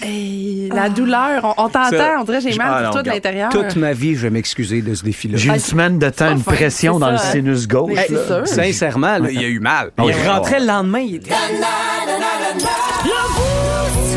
[0.00, 3.08] Hey, la douleur, on, t'entend, on dirait que j'ai Ah, mal non, pour toi de
[3.10, 3.48] l'intérieur.
[3.50, 5.36] Toute ma vie, je vais m'excuser de ce défi-là.
[5.36, 7.98] J'ai une semaine de temps, une pression dans le sinus gauche.
[8.06, 8.26] C'est là.
[8.26, 8.46] sûr.
[8.48, 9.90] Sincèrement, là, il y a eu mal.
[9.98, 11.34] Ah il rentrait le lendemain, il était.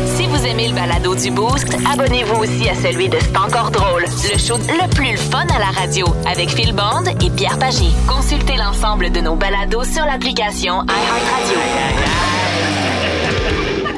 [0.06, 4.02] Si vous aimez le balado du Boost, abonnez-vous aussi à celui de C'est encore drôle,
[4.02, 7.86] le show le plus fun à la radio avec Phil Bond et Pierre Pagé.
[8.06, 11.58] Consultez l'ensemble de nos balados sur l'application iHeartRadio.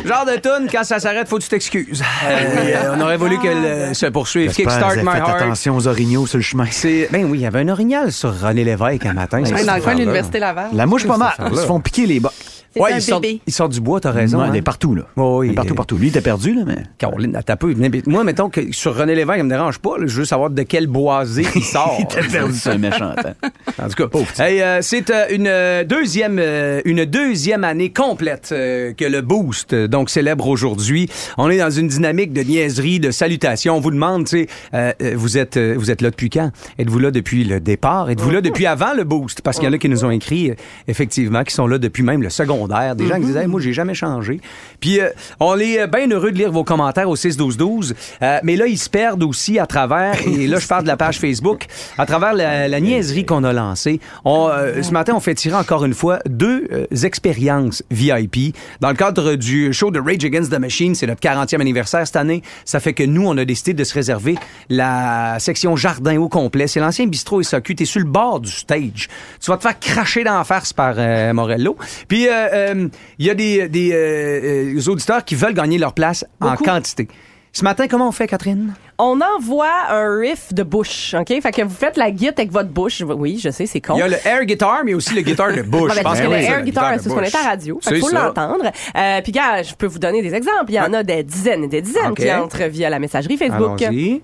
[0.05, 2.03] Genre de tune, quand ça s'arrête, faut que tu t'excuses.
[2.27, 4.53] Euh, on aurait voulu qu'elle euh, se poursuive.
[4.53, 5.43] Kickstart My Heart.
[5.43, 6.65] attention aux orignaux sur le chemin.
[7.13, 9.43] Ben oui, il y avait un orignal sur René Lévesque un matin.
[9.43, 10.71] Ouais, dans le coin de l'Université Laval.
[10.73, 11.35] La mouche pas mal.
[11.51, 12.33] Ils se font piquer les bas.
[12.73, 13.41] C'est Ouais, un il sort, bébé.
[13.47, 14.39] il sort du bois, t'as raison.
[14.39, 14.51] Ouais, hein.
[14.53, 15.03] il est partout, là.
[15.17, 15.49] Oh, oui.
[15.49, 15.97] Il est partout, partout.
[15.97, 16.77] Lui, il était perdu, là, mais.
[16.99, 17.75] Caroline, un peu.
[18.07, 19.99] Moi, mettons que sur René Lévesque, il me dérange pas.
[19.99, 20.07] là.
[20.07, 21.97] Je veux savoir de quel boisé il sort.
[21.99, 23.13] Il était perdu, c'est un méchant.
[23.17, 23.49] hein.
[23.83, 28.51] En tout cas, hey, euh, c'est euh, une euh, deuxième euh, une deuxième année complète
[28.53, 31.09] euh, que le Boost euh, donc célèbre aujourd'hui.
[31.39, 33.77] On est dans une dynamique de niaiserie, de salutations.
[33.77, 36.51] On vous demande, tu sais, vous êtes euh, vous êtes là depuis quand?
[36.79, 38.11] Êtes-vous là depuis le départ?
[38.11, 39.41] Êtes-vous là depuis avant le Boost?
[39.43, 40.55] Parce qu'il y en a qui nous ont écrit euh,
[40.89, 42.60] effectivement qui sont là depuis même le secondaire.
[42.61, 44.41] Secondaire, des gens qui disaient, Hey, moi, j'ai jamais changé.
[44.81, 47.95] Puis, euh, on est bien heureux de lire vos commentaires au 6-12-12.
[48.23, 50.97] Euh, mais là, ils se perdent aussi à travers, et là, je parle de la
[50.97, 51.67] page Facebook,
[51.99, 54.01] à travers la, la niaiserie qu'on a lancée.
[54.25, 58.55] On, euh, ce matin, on fait tirer encore une fois deux euh, expériences VIP.
[58.81, 62.17] Dans le cadre du show de Rage Against the Machine, c'est notre 40e anniversaire cette
[62.17, 62.43] année.
[62.65, 64.37] Ça fait que nous, on a décidé de se réserver
[64.69, 66.67] la section jardin au complet.
[66.67, 67.75] C'est l'ancien bistrot SAQ.
[67.75, 69.09] T'es sur le bord du stage.
[69.41, 71.77] Tu vas te faire cracher d'en face par euh, Morello.
[72.09, 75.93] Puis, euh, euh, il y a des, des euh, euh, auditeurs qui veulent gagner leur
[75.93, 77.09] place en quantité.
[77.53, 78.75] Ce matin, comment on fait, Catherine?
[78.99, 81.29] On envoie un riff de bouche, OK?
[81.43, 83.03] Fait que vous faites la guitare avec votre bouche.
[83.03, 83.95] Oui, je sais, c'est con.
[83.97, 85.91] Il y a le air guitar, mais aussi le guitar de bouche.
[85.97, 87.81] Je pense parce que que le ça, air guitar, c'est ce qu'on est à radio.
[87.83, 88.71] Fait faut l'entendre.
[88.97, 90.67] Euh, puis, gars, je peux vous donner des exemples.
[90.69, 93.83] Il y en a des dizaines et des dizaines qui entrent via la messagerie Facebook.
[93.83, 94.23] Allons-y.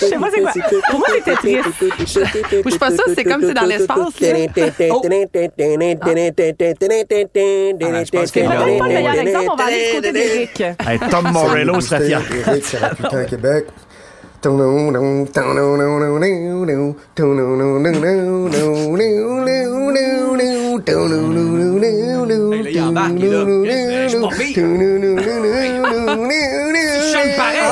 [0.00, 0.78] Je sais pas c'est quoi.
[0.90, 2.62] Pour moi, c'était triste.
[2.62, 3.98] Bouge pas ça, c'est comme c'est dans l'espace.
[7.86, 9.46] Ah, je pense a- peut-être pas le meilleur exemple.
[9.52, 10.60] On va aller du côté d'Éric.
[10.60, 12.22] Hey, Tom Morello serait fier.
[12.46, 13.66] Eric, c'est Rapitan Québec.
[23.08, 24.02] Hey, là, il embarque, il est là.
[24.04, 24.54] Je suis pas pire.
[27.12, 27.70] chante pareil.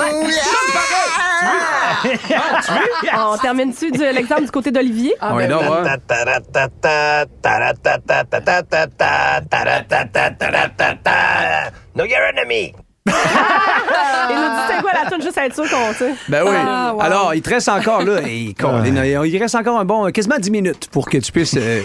[3.16, 5.14] On termine-tu de l'exemple du côté d'Olivier?
[5.20, 5.82] Ah, Ouais, ben, non, ouais.
[11.94, 12.72] Know your enemy.
[13.06, 13.12] Il
[14.36, 16.14] nous dit c'est quoi la tune juste à être sûr qu'on sait.
[16.28, 16.50] Ben oui.
[16.54, 17.00] Ah, wow.
[17.00, 20.88] Alors, il te reste encore, là, et, il reste encore un bon, quasiment 10 minutes
[20.90, 21.56] pour que tu puisses.
[21.56, 21.82] euh,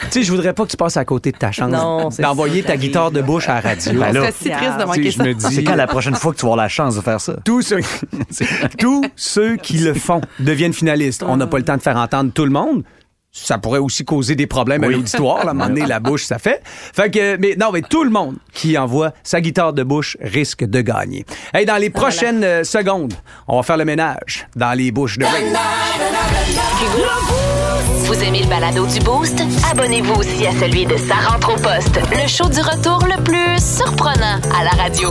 [0.00, 2.22] tu sais, je voudrais pas que tu passes à côté de ta chance Non, c'est
[2.22, 3.92] d'envoyer ta guitare de bouche à la radio.
[3.98, 5.24] Ben là, si triste de manquer ça.
[5.32, 5.54] dis.
[5.54, 7.36] c'est quand la prochaine fois que tu vas avoir la chance de faire ça?
[7.44, 7.80] Tous ceux,
[8.78, 11.22] tous ceux qui le font deviennent finalistes.
[11.26, 12.84] On n'a pas le temps de faire entendre tout le monde.
[13.32, 15.46] Ça pourrait aussi causer des problèmes à l'auditoire.
[15.46, 16.62] À un moment donné, la bouche, ça fait.
[16.64, 20.64] Fait que, mais non, mais tout le monde qui envoie sa guitare de bouche risque
[20.64, 21.26] de gagner.
[21.52, 23.12] Hey, dans les prochaines euh, secondes,
[23.46, 25.44] on va faire le ménage dans les bouches de Ray.
[28.06, 29.42] Vous aimez le balado du Boost?
[29.70, 33.58] Abonnez-vous aussi à celui de Sa rentre au poste, le show du retour le plus
[33.60, 35.10] surprenant à la radio.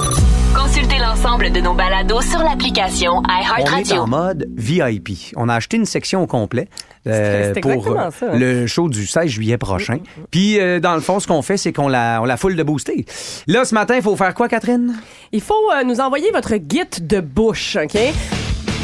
[0.56, 3.96] Consultez l'ensemble de nos balados sur l'application On est iHeartRadio.
[4.04, 5.10] en mode VIP.
[5.36, 6.70] On a acheté une section au complet
[7.08, 8.38] euh, pour ça, hein.
[8.38, 9.98] le show du 16 juillet prochain.
[10.32, 12.64] Puis, euh, dans le fond, ce qu'on fait, c'est qu'on la, on la foule de
[12.64, 13.06] booster.
[13.48, 14.96] Là, ce matin, il faut faire quoi, Catherine?
[15.34, 17.98] Il faut euh, nous envoyer votre guide de bouche, OK?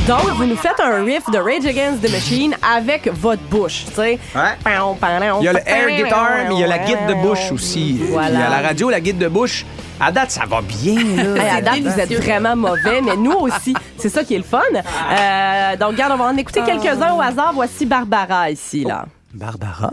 [0.07, 3.93] Donc, vous nous faites un riff de Rage Against the Machine avec votre bouche, tu
[3.93, 4.19] sais.
[4.35, 4.57] Ouais.
[5.41, 8.01] Il y a le air guitar, mais il y a la guide de bouche aussi.
[8.09, 8.29] Voilà.
[8.29, 9.65] Il y a la radio, la guide de bouche.
[9.99, 10.95] À date, ça va bien,
[11.35, 11.43] là.
[11.43, 13.75] Hey, à date, vous êtes vraiment mauvais, mais nous aussi.
[13.97, 14.59] C'est ça qui est le fun.
[14.73, 17.51] Euh, donc, regarde, on va en écouter quelques-uns au hasard.
[17.53, 19.05] Voici Barbara ici, là.
[19.33, 19.91] Barbara?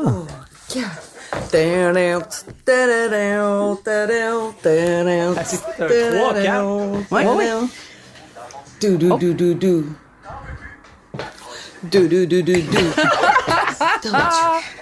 [7.10, 7.26] Ouais.
[8.80, 9.84] Do do do do do.
[11.90, 12.82] Do do do do do.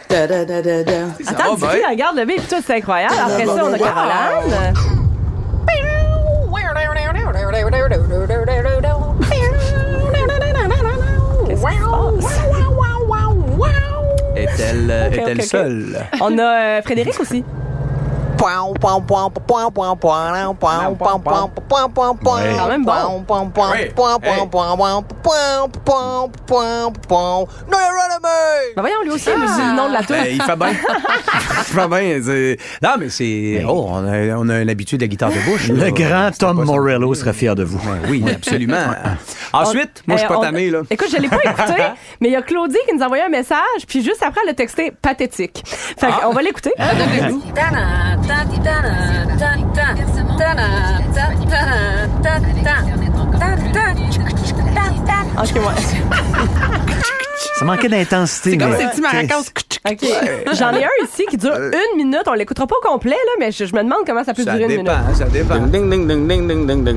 [0.08, 0.98] Da da da da da.
[1.26, 1.88] Attends, va Dicky, bien?
[1.90, 3.14] regarde le beat, puis tout, c'est incroyable.
[3.18, 4.74] Après ça, on a Caroline.
[14.36, 15.42] Est-elle euh, Ok, est-elle ok, ok.
[15.42, 16.06] seule?
[16.20, 16.42] On a
[16.78, 17.44] euh, Frédéric aussi.
[22.58, 22.92] Quand même bon.
[28.76, 30.16] Ben voyons, lui aussi, il nous dit le nom de la tour.
[30.16, 30.70] Ben, il fait bien.
[30.70, 32.20] il fait bien.
[32.24, 33.64] c'est- Non, mais c'est.
[33.66, 35.68] Oh, on a, on a un habitué de la guitare de bouche.
[35.68, 35.90] Le là.
[35.90, 36.72] grand Tom pas ça.
[36.72, 37.78] Morello serait fier de vous.
[37.78, 38.76] Ben oui, absolument.
[39.52, 40.80] Ensuite, moi, je suis Euh, pas on- tanné, là.
[40.90, 41.82] Écoute, je l'ai pas écouté,
[42.20, 44.50] mais il y a Claudie qui nous a envoyé un message, puis juste après, elle
[44.50, 45.62] a texté pathétique.
[45.66, 46.20] Fait Ah.
[46.24, 46.72] qu'on va l'écouter.
[55.38, 55.74] Okay, moi.
[57.58, 58.50] Ça manquait d'intensité.
[58.50, 59.42] C'est comme ces petits maracas.
[60.58, 62.22] J'en ai un ici qui dure une minute.
[62.26, 64.52] On l'écoutera pas au complet, là, mais je, je me demande comment ça peut Ça
[64.52, 64.86] durer une minute.
[64.86, 65.56] dépend, ça dépend.
[65.66, 66.96] Ding ding ding ding ding ding ding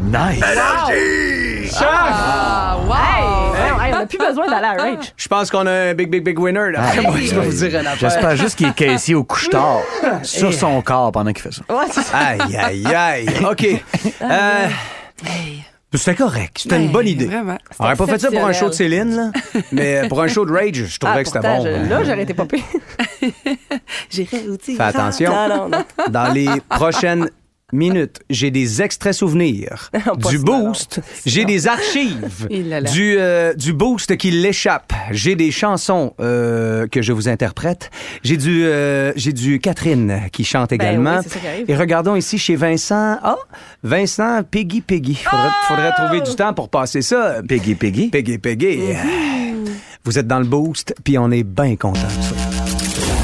[0.00, 0.36] Nice!
[0.36, 1.76] Énergie.
[1.80, 3.54] Ah, wow!
[3.56, 5.12] Hey, hey, on n'a plus besoin d'aller à Rage.
[5.16, 6.70] Je pense qu'on a un big, big, big winner.
[6.70, 6.84] Là.
[6.84, 7.96] Aïe, Moi, je vais vous dire affaire.
[7.98, 9.80] J'espère juste qu'il est caissier au couche-tard
[10.22, 11.62] sur son corps pendant qu'il fait ça.
[11.68, 12.16] Ouais, c'est ça.
[12.16, 13.28] Aïe, aïe, aïe.
[13.50, 13.66] OK.
[14.22, 14.68] Euh,
[15.94, 16.58] C'était correct.
[16.62, 17.26] C'était une Ben, bonne idée.
[17.26, 17.56] Vraiment.
[17.78, 19.30] On n'aurait pas fait ça pour un show de Céline, là.
[19.72, 21.88] mais pour un show de Rage, je trouvais Ah, que c'était pourtant, bon.
[21.88, 22.62] là, j'aurais été pas pire.
[24.10, 24.76] J'irai au tir.
[24.76, 25.32] Fais attention.
[25.32, 25.84] Non, non, non.
[26.10, 27.30] Dans les prochaines
[27.74, 29.90] minutes, j'ai des extraits souvenirs
[30.30, 31.00] du boost.
[31.26, 32.48] J'ai des archives
[32.92, 34.92] du, euh, du boost qui l'échappe.
[35.10, 37.90] J'ai des chansons euh, que je vous interprète.
[38.22, 41.16] J'ai du, euh, j'ai du Catherine qui chante également.
[41.18, 41.64] oui, c'est ça qui arrive.
[41.70, 43.18] Et regardons ici chez Vincent.
[43.22, 43.36] Ah,
[43.82, 45.14] Vincent Peggy Peggy.
[45.14, 47.42] Faudrait, faudrait trouver du temps pour passer ça.
[47.46, 48.08] Peggy, Peggy?
[48.08, 48.78] Peggy Peggy.
[50.04, 52.34] Vous êtes dans le boost, puis on est bien content de ça.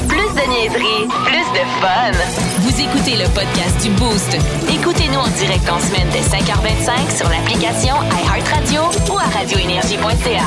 [0.09, 2.13] Plus de niaiserie, plus de fun.
[2.61, 4.37] Vous écoutez le podcast du Boost.
[4.73, 8.83] Écoutez-nous en direct en semaine dès 5h25 sur l'application iHeartRadio
[9.13, 10.45] ou à radioénergie.ca.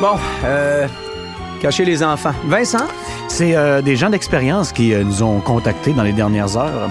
[0.00, 0.86] Bon, euh,
[1.60, 2.34] cachez les enfants.
[2.46, 2.86] Vincent?
[3.28, 6.88] C'est euh, des gens d'expérience qui euh, nous ont contactés dans les dernières heures.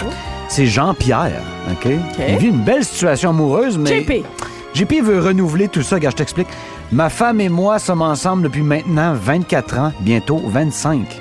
[0.50, 1.92] C'est Jean-Pierre, OK?
[2.28, 4.02] Il vit une belle situation amoureuse, mais...
[4.02, 4.26] JP.
[4.74, 6.48] JP veut renouveler tout ça, gars, je t'explique.
[6.92, 11.20] Ma femme et moi sommes ensemble depuis maintenant 24 ans, bientôt 25.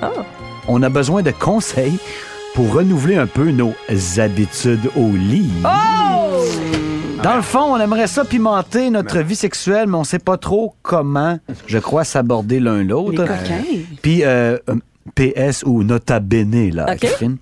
[0.67, 1.97] On a besoin de conseils
[2.55, 3.73] pour renouveler un peu nos
[4.17, 5.51] habitudes au lit.
[7.23, 10.75] Dans le fond, on aimerait ça pimenter notre vie sexuelle, mais on sait pas trop
[10.81, 11.37] comment,
[11.67, 13.23] je crois, s'aborder l'un l'autre.
[14.01, 14.75] Puis, euh, euh,
[15.13, 16.95] PS ou nota bene, là.
[16.95, 17.37] Catherine.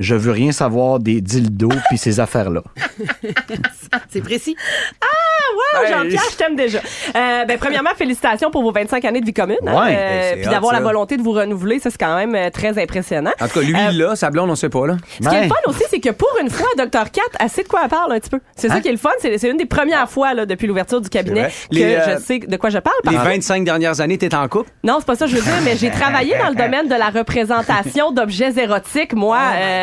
[0.00, 2.62] Je veux rien savoir des dildos puis ces affaires-là.
[4.10, 4.56] C'est précis.
[5.02, 6.78] Ah, Jean-Pierre, je t'aime déjà.
[6.78, 9.56] Euh, ben, premièrement, félicitations pour vos 25 années de vie commune.
[9.66, 9.72] hein.
[9.84, 10.84] Ouais, ben, c'est puis d'avoir la ça.
[10.84, 13.32] volonté de vous renouveler, ça, c'est quand même euh, très impressionnant.
[13.40, 14.96] En tout cas, lui, Euh, là, sa blonde, on sait pas, là.
[15.22, 17.10] Ce qui est le fun aussi, c'est que pour une fois, Dr.
[17.12, 18.40] Kat, elle sait de quoi elle parle un petit peu.
[18.56, 18.80] C'est ça Hein?
[18.80, 19.10] qui est le fun.
[19.20, 21.74] C'est une des premières fois là, depuis l'ouverture du cabinet que.
[21.76, 22.96] Les, euh, je sais de quoi je parle.
[23.04, 24.70] Les parce que- 25 dernières années, t'es en couple?
[24.84, 26.94] Non, c'est pas ça que je veux dire, mais j'ai travaillé dans le domaine de
[26.94, 29.38] la représentation d'objets érotiques, moi,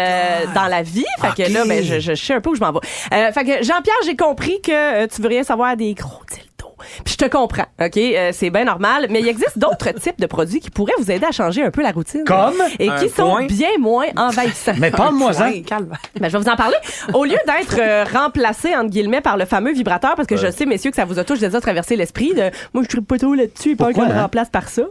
[0.06, 1.06] euh, dans la vie.
[1.22, 2.80] Fait que là, ben, je, je sais un peu où je m'en vais.
[3.14, 4.72] Euh, fait que Jean-Pierre, j'ai compris que
[5.04, 6.22] euh, tu veux rien savoir des gros.
[7.04, 7.98] Puis je te comprends, OK?
[7.98, 9.08] Euh, c'est bien normal.
[9.10, 11.82] Mais il existe d'autres types de produits qui pourraient vous aider à changer un peu
[11.82, 12.24] la routine.
[12.26, 12.54] Comme?
[12.80, 13.46] Et qui sont point.
[13.46, 14.74] bien moins envahissants.
[14.78, 15.50] Mais parle-moi-en.
[15.50, 15.94] Ouais, calme.
[16.20, 16.76] Ben, je vais vous en parler.
[17.14, 20.66] Au lieu d'être euh, remplacé, entre guillemets, par le fameux vibrateur, parce que je sais,
[20.66, 23.34] messieurs, que ça vous a tous déjà traversé l'esprit de moi, je ne pas trop
[23.34, 24.22] là-dessus, et pas Pourquoi, qu'on me hein?
[24.24, 24.84] remplace par ça.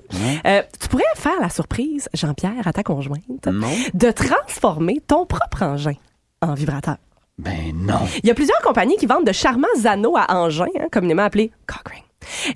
[0.46, 3.48] Euh, tu pourrais faire la surprise, Jean-Pierre, à ta conjointe,
[3.94, 5.94] de transformer ton propre engin
[6.42, 6.96] en vibrateur.
[7.38, 7.98] Ben non.
[8.22, 11.50] Il y a plusieurs compagnies qui vendent de charmants anneaux à engins, hein, communément appelés
[11.66, 12.02] cock ring.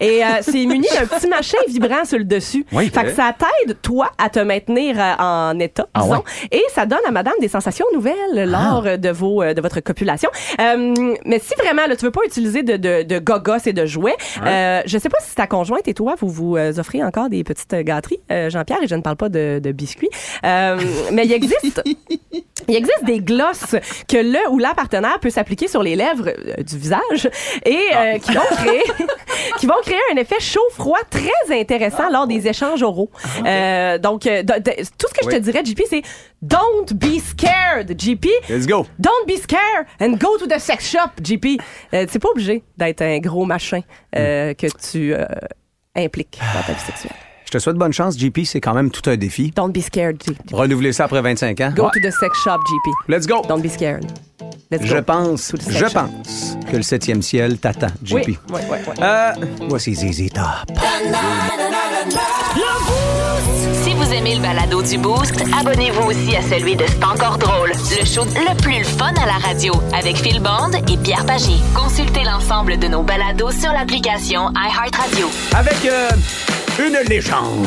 [0.01, 2.65] Et euh, c'est muni d'un petit machin vibrant sur le dessus.
[2.73, 2.89] Oui.
[2.89, 6.15] fait que ça t'aide, toi, à te maintenir euh, en état, Ah disons.
[6.15, 6.21] ouais?
[6.53, 9.81] Et ça donne à madame des sensations nouvelles lors euh, de vos euh, de votre
[9.81, 10.31] copulation.
[10.59, 14.17] Mais si vraiment, là, tu veux pas utiliser de, de, de gogos et de jouets,
[14.47, 17.75] euh, je sais pas si ta conjointe et toi, vous vous offrez encore des petites
[17.75, 20.11] gâteries, Jean-Pierre, et je ne parle pas de, de biscuits.
[20.45, 21.83] Mais il existe...
[22.67, 23.77] Il existe des glosses
[24.09, 27.31] que le ou la partenaire peut s'appliquer sur les lèvres euh, du visage
[27.65, 28.83] et euh, qui vont créer
[29.59, 33.11] qui vont créer un effet chaud-froid très intéressant lors des échanges oraux.
[33.47, 36.03] Euh, donc euh, de- de- tout ce que je te dirais JP c'est
[36.43, 38.27] don't be scared JP.
[38.49, 38.87] Let's go.
[38.99, 41.61] Don't be scared and go to the sex shop JP.
[41.93, 43.81] C'est pas obligé d'être un gros machin
[44.17, 45.15] euh, que tu
[45.97, 47.13] impliques dans ta vie sexuelle.
[47.49, 48.41] Je te souhaite bonne chance, JP.
[48.45, 49.53] C'est quand même tout un défi.
[49.57, 50.53] Don't be scared JP.
[50.53, 51.73] Renouveler ça après 25 ans.
[51.75, 53.09] Go to the sex shop JP.
[53.09, 53.41] Let's go.
[53.49, 54.05] Don't be scared.
[54.71, 55.03] Let's Je go.
[55.03, 55.95] pense, To the je shop.
[55.95, 58.17] pense que le septième ciel t'attend, JP.
[58.17, 58.95] Oui, oui, oui, oui.
[59.01, 59.33] Euh,
[59.67, 60.45] voici ZZ Top.
[63.83, 67.71] Si vous aimez le balado du Boost, abonnez-vous aussi à celui de C'est encore drôle,
[67.71, 71.55] le show le plus fun à la radio avec Phil Bond et Pierre Pagé.
[71.75, 75.29] Consultez l'ensemble de nos balados sur l'application iHeartRadio.
[75.57, 76.11] Avec euh,
[76.79, 77.67] Une légende.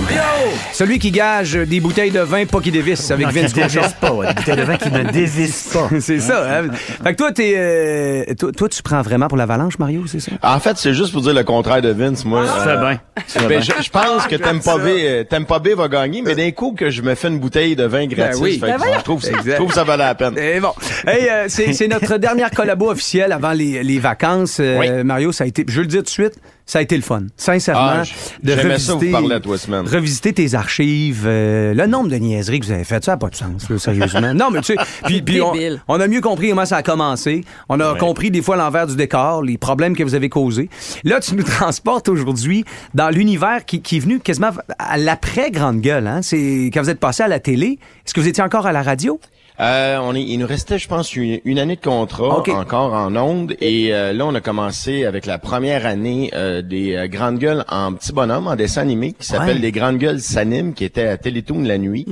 [0.72, 3.76] Celui qui gage des bouteilles de vin pas qui dévisse avec Non, Vince ne dévisse
[3.78, 3.90] Cochon.
[4.00, 5.90] pas, ouais, des bouteilles de vin qui ne dévissent pas.
[6.00, 6.68] C'est ça, hein?
[7.04, 10.32] Fait que toi, t'es, euh, toi, toi, tu prends vraiment pour l'avalanche, Mario, c'est ça?
[10.42, 12.46] En fait, c'est juste pour dire le contraire de Vince, moi.
[12.46, 13.00] Tu fais bien.
[13.18, 13.60] Tu fais Ben, bien.
[13.78, 16.90] je, je pense que Tampa Bay, euh, Tampa Bay va gagner, mais d'un coup que
[16.90, 18.60] je me fais une bouteille de vin gratis, oui.
[18.60, 19.52] fait que Ben je, trouve, ça- Exact.
[19.52, 20.38] je trouve que ça valait la peine.
[20.38, 20.72] Et bon.
[21.06, 24.58] Hey, euh, c'est, c'est notre dernière collabo officielle avant les, les vacances.
[24.60, 25.04] Euh, Oui.
[25.04, 26.34] Mario, ça a été, je le dire tout de suite,
[26.66, 27.24] ça a été le fun.
[27.36, 27.82] Sincèrement.
[28.00, 29.88] Ah, j- j'aimais ça vous parler à toi, semaine.
[29.88, 33.30] revisiter tes archives, euh, le nombre de niaiseries que vous avez faites, ça n'a pas
[33.30, 34.34] de sens, là, sérieusement.
[34.36, 35.42] non, mais tu sais, puis, puis
[35.88, 37.44] on, a mieux compris comment ça a commencé.
[37.70, 37.98] On a Ouais.
[38.00, 40.70] compris des fois l'envers du décor, les problèmes que vous avez causés.
[41.04, 45.82] Là, tu nous transportes aujourd'hui dans l'univers qui, qui est venu quasiment à l'après Grande
[45.82, 46.08] Gueule.
[46.08, 46.22] Hein?
[46.22, 47.80] C'est quand vous êtes passé à la télé.
[48.06, 49.20] Est-ce que vous étiez encore à la radio?
[49.62, 53.16] Euh, on est, il nous restait, je pense, une, une année de contrat encore en
[53.16, 53.56] ondes.
[53.62, 57.64] Et euh, là, on a commencé avec la première année euh, des euh, Grandes Gueules
[57.70, 59.62] en petit bonhomme, en dessin animé, qui s'appelle Ouais.
[59.62, 62.08] Les Grandes Gueules s'animent, qui était à Télétoon la nuit.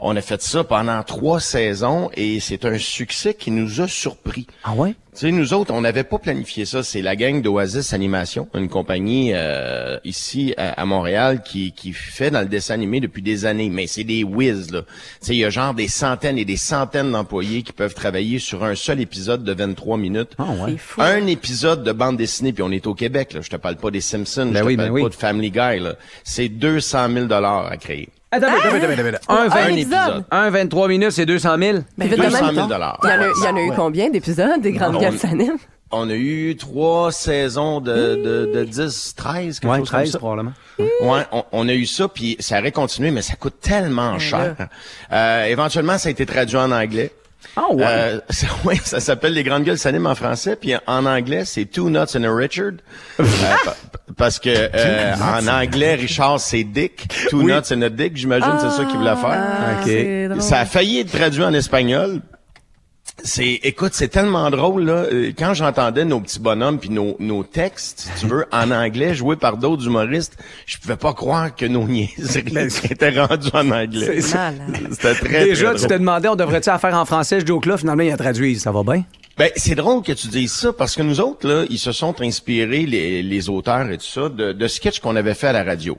[0.00, 4.46] On a fait ça pendant trois saisons et c'est un succès qui nous a surpris.
[4.62, 4.94] Ah ouais?
[5.12, 6.84] Tu sais, nous autres, on n'avait pas planifié ça.
[6.84, 12.30] C'est la gang d'Oasis Animation, une compagnie euh, ici à, à Montréal qui, qui fait
[12.30, 13.68] dans le dessin animé depuis des années.
[13.68, 14.82] Mais c'est des whiz, là.
[14.82, 14.88] Tu
[15.20, 18.62] sais, il y a genre des centaines et des centaines d'employés qui peuvent travailler sur
[18.62, 20.34] un seul épisode de 23 minutes.
[20.38, 20.72] Ah ouais.
[20.72, 21.02] C'est fou.
[21.02, 23.40] Un épisode de bande dessinée, puis on est au Québec, là.
[23.40, 25.02] Je te parle pas des Simpsons, Ben je oui, te ben parle oui.
[25.02, 25.94] pas de Family Guy, là.
[26.22, 28.10] C'est 200 000 dollars à créer.
[28.30, 29.58] Attends, attends, attends, attends, attends.
[29.58, 30.24] Un, épisode.
[30.30, 31.78] un 23 minutes, c'est 200 000?
[31.96, 33.00] Ben, vite de 200 même, 000 dollars.
[33.02, 35.56] Il y en a, il y en a eu combien d'épisodes des Grandes Gueules s'animent?
[35.90, 40.10] On a eu trois saisons de, de, de 10, 13, quelque Ouais, chose comme 13
[40.12, 40.18] ça.
[40.18, 40.52] probablement.
[40.78, 44.54] Ouais, on, on a eu ça, puis ça aurait continué, mais ça coûte tellement cher.
[45.10, 47.10] Euh, éventuellement, ça a été traduit en anglais.
[47.56, 47.84] Ah ouais.
[47.86, 51.64] Euh, ça, ouais, ça s'appelle Les Grandes Gueules s'animent en français, puis en anglais, c'est
[51.66, 52.72] Two Nuts and a Richard.
[53.20, 53.24] Euh,
[53.64, 53.76] pa-
[54.16, 57.08] parce que euh, en anglais, Richard, c'est Dick.
[57.30, 57.52] Two Oui.
[57.52, 59.42] Nuts and a Dick, j'imagine, c'est ça qu'il voulait faire.
[59.80, 59.84] OK.
[59.86, 60.42] C'est drôle.
[60.42, 62.20] Ça a failli être traduit en espagnol.
[63.24, 64.92] C'est, écoute, c'est tellement drôle là.
[65.12, 69.14] Euh, Quand j'entendais nos petits bonhommes puis nos, nos textes, si tu veux, en anglais
[69.14, 74.20] joués par d'autres humoristes, je pouvais pas croire que nos niaiseries étaient rendues en anglais.
[74.20, 74.88] C'est Malade.
[74.92, 75.98] C'était très Déjà, très tu te drôle.
[75.98, 77.76] demandais, on devrait-tu la faire en français, ce joke-là?
[77.76, 78.56] Finalement, il a traduit.
[78.58, 79.04] Ça va bien?
[79.36, 82.20] Ben, c'est drôle que tu dises ça parce que nous autres là, ils se sont
[82.22, 85.62] inspirés les, les auteurs et tout ça de, de sketchs qu'on avait fait à la
[85.64, 85.96] radio.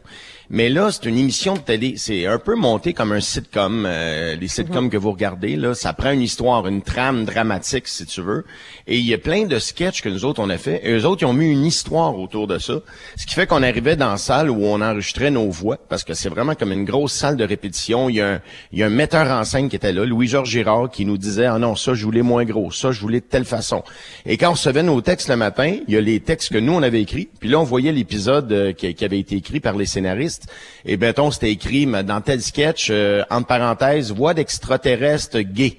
[0.51, 1.93] Mais là, c'est une émission de télé.
[1.97, 3.85] C'est un peu monté comme un sitcom.
[3.85, 8.05] euh, les sitcoms que vous regardez, là, ça prend une histoire, une trame dramatique, si
[8.07, 8.45] tu veux.
[8.87, 10.81] Et il y a plein de sketchs que nous autres, on a fait.
[10.83, 12.79] Et eux autres, ils ont mis une histoire autour de ça.
[13.15, 16.15] Ce qui fait qu'on arrivait dans la salle où on enregistrait nos voix, parce que
[16.15, 18.09] c'est vraiment comme une grosse salle de répétition.
[18.09, 20.49] Il y a un, il y a un metteur en scène qui était là, Louis-Georges
[20.49, 23.25] Girard, qui nous disait, ah non, ça, je voulais moins gros, ça, je voulais de
[23.25, 23.83] telle façon.
[24.25, 26.73] Et quand on recevait nos textes le matin, il y a les textes que nous,
[26.73, 27.29] on avait écrits.
[27.39, 30.38] Puis là, on voyait l'épisode euh, qui, qui avait été écrit par les scénaristes.
[30.85, 35.77] Et béton, c'était écrit dans tel sketch, euh, entre parenthèses, voix d'extraterrestre gay.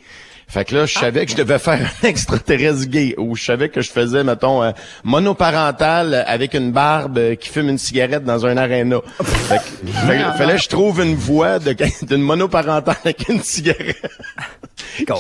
[0.51, 3.69] Fait que là, je savais que je devais faire un extraterrestre gay, ou je savais
[3.69, 4.73] que je faisais, mettons, euh,
[5.05, 8.97] monoparental avec une barbe euh, qui fume une cigarette dans un aréna.
[9.23, 9.91] Fait que,
[10.37, 13.97] fallait que je trouve une voix de- d'une monoparentale avec une cigarette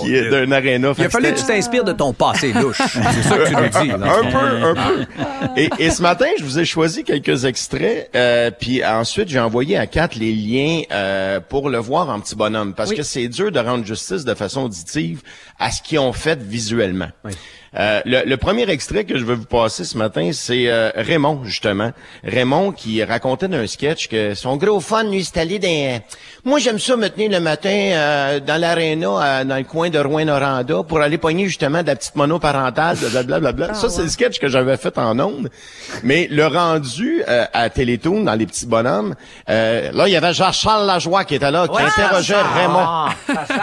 [0.03, 0.93] qui est d'un aréna.
[0.99, 2.81] Il a fallu que tu t'inspires de ton passé louche.
[2.81, 3.88] C'est ça que tu nous dis.
[3.88, 4.12] là.
[4.19, 5.07] un peu, un peu.
[5.57, 9.77] Et, et ce matin, je vous ai choisi quelques extraits, euh, puis ensuite j'ai envoyé
[9.77, 13.53] à Kat les liens euh, pour le voir en petit bonhomme, parce que c'est dur
[13.53, 15.20] de rendre justice de façon auditive
[15.59, 17.11] à ce qu'ils ont fait visuellement.
[17.79, 21.45] Euh, le, le premier extrait que je vais vous passer ce matin, c'est euh, Raymond,
[21.45, 21.93] justement.
[22.25, 26.01] Raymond qui racontait d'un sketch que son gros fun, lui, c'est allé dans...
[26.45, 29.99] Moi, j'aime ça me tenir le matin euh, dans l'aréna, euh, dans le coin de
[29.99, 33.75] Rouen-Noranda, pour aller pogner justement de la petite monoparentale, blablabla.
[33.75, 35.49] ça, c'est le sketch que j'avais fait en ondes.
[36.03, 39.15] Mais le rendu euh, à Télétoon, dans les petits bonhommes,
[39.49, 43.11] euh, là, il y avait Jean-Charles Lajoie qui était là, qui interrogeait Raymond.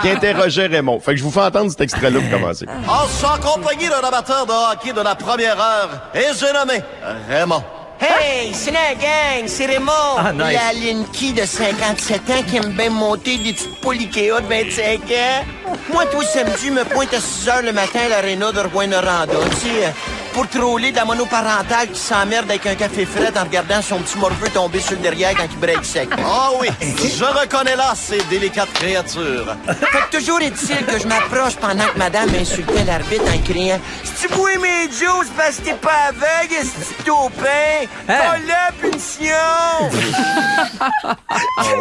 [0.02, 1.00] qui interrogeait Raymond.
[1.02, 2.66] Fait que je vous fais entendre cet extrait-là pour commencer.
[2.88, 6.82] En en compagnie amateur de hockey de la première heure, et j'ai nommé
[7.30, 7.64] Raymond.
[8.00, 9.92] Hey, c'est la gang, c'est Raymond.
[10.18, 10.44] Ah, nice.
[10.54, 15.00] La Linky de 57 ans qui aime bien monter des petites poules Ikea de 25
[15.00, 15.74] ans.
[15.92, 19.68] Moi, tout samedi, me pointe à 6 heures le matin à l'aréna de Rouen-Noranda, tu
[19.68, 19.90] sais, euh,
[20.38, 24.20] pour troller de la monoparentale qui s'emmerde avec un café frais en regardant son petit
[24.20, 26.08] morveux tomber sur le derrière quand il break sec.
[26.24, 29.56] Ah oui, je reconnais là ces délicates créatures.
[29.66, 34.28] Fait que toujours est-il que je m'approche pendant que madame insultait l'arbitre en criant Si
[34.28, 37.88] tu bois mes juices parce que t'es pas aveugle, c'est taupin!
[38.06, 39.32] Pas la punition!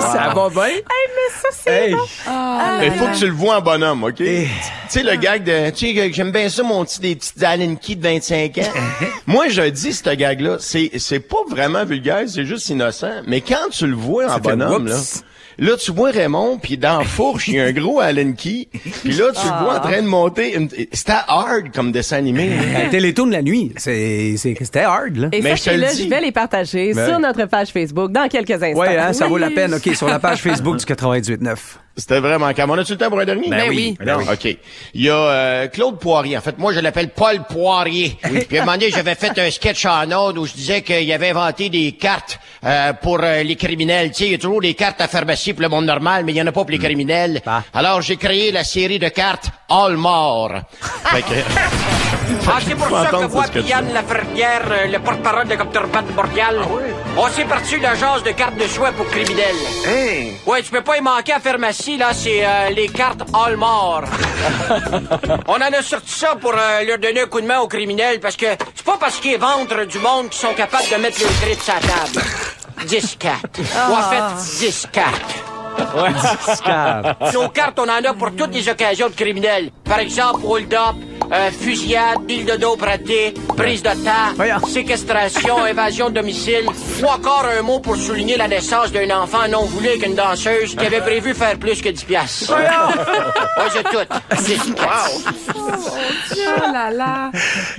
[0.01, 0.65] Ça va bien?
[0.65, 0.83] Hey,
[1.15, 1.93] mais ça, c'est Hey.
[1.93, 2.07] bon.
[2.83, 4.23] Il faut que tu le vois en bonhomme, OK?
[4.89, 7.77] sais, le gag de, tu sais, que j'aime bien ça, mon petit, des petites Allen
[7.79, 8.73] Key de 25 ans.
[9.27, 13.23] Moi, je dis, ce gag-là, c'est, c'est pas vraiment vulgaire, c'est juste innocent.
[13.27, 14.97] Mais quand tu le vois en bonhomme, là,
[15.59, 18.69] là, tu vois Raymond, puis dans la fourche, il y a un gros Allen Key.
[19.03, 20.55] Puis là, tu le vois en train de monter.
[20.55, 22.51] une- C'était hard comme dessin animé.
[22.91, 25.29] Télétoon de la nuit, c'est, c'est- c'était hard, là.
[25.33, 26.05] Et Mais je dis.
[26.05, 27.23] je vais les partager Ben sur oui.
[27.23, 28.79] notre page Facebook dans quelques instants.
[28.81, 29.75] Ouais, hein, ça vaut la peine.
[29.75, 31.57] OK, sur la page Facebook du 98.9.
[31.99, 32.71] C'était vraiment calme.
[32.71, 33.49] On a-tu le temps pour un dernier?
[33.49, 33.97] Ben oui.
[33.99, 34.45] Ben OK.
[34.95, 36.37] Il y a euh, Claude Poirier.
[36.37, 38.19] En fait, moi, je l'appelle Paul Poirier.
[38.49, 41.11] Puis à un moment donné, j'avais fait un sketch en ondes où je disais qu'il
[41.11, 44.11] avait inventé des cartes euh, pour euh, les criminels.
[44.11, 46.33] Tu sais, il y a toujours des cartes à pharmacie pour le monde normal, mais
[46.33, 47.41] il y en a pas pour les criminels.
[47.47, 47.63] Ah.
[47.73, 50.53] Alors, j'ai créé la série de cartes All Mort.
[50.81, 51.27] Fait que-
[52.49, 53.07] Ah, c'est pour ça
[53.49, 56.59] que que puis Yann Laferrière, euh, le porte-parole de Copterbat Boreal,
[57.17, 59.57] on s'est parti l'agence de cartes de choix pour criminels.
[60.47, 64.05] Ouais, tu peux pas y manquer à pharmacie, là, c'est euh, les cartes All Mort.
[65.49, 68.21] on en a sorti ça pour euh, leur donner un coup de main aux criminels,
[68.21, 71.27] parce que c'est pas parce qu'ils ventrent du monde qui sont capables de mettre le
[71.43, 72.27] trip sur la table.
[72.87, 73.59] 10 cartes.
[73.59, 75.35] Ou en fait, 10 cartes.
[77.35, 79.71] Nos cartes, on en a pour toutes les occasions de criminels.
[79.85, 80.97] Par exemple, hold-up,
[81.33, 86.65] euh, fusillade, deal de dos praté, prise de temps, séquestration, évasion de domicile,
[87.03, 90.75] ou encore un mot pour souligner la naissance d'un enfant non voulu avec une danseuse
[90.77, 92.53] qui avait prévu faire plus que 10 piastres.
[92.55, 94.45] Ouais, c'est tout.
[94.45, 94.75] 10
[96.49, 97.31] Oh là là.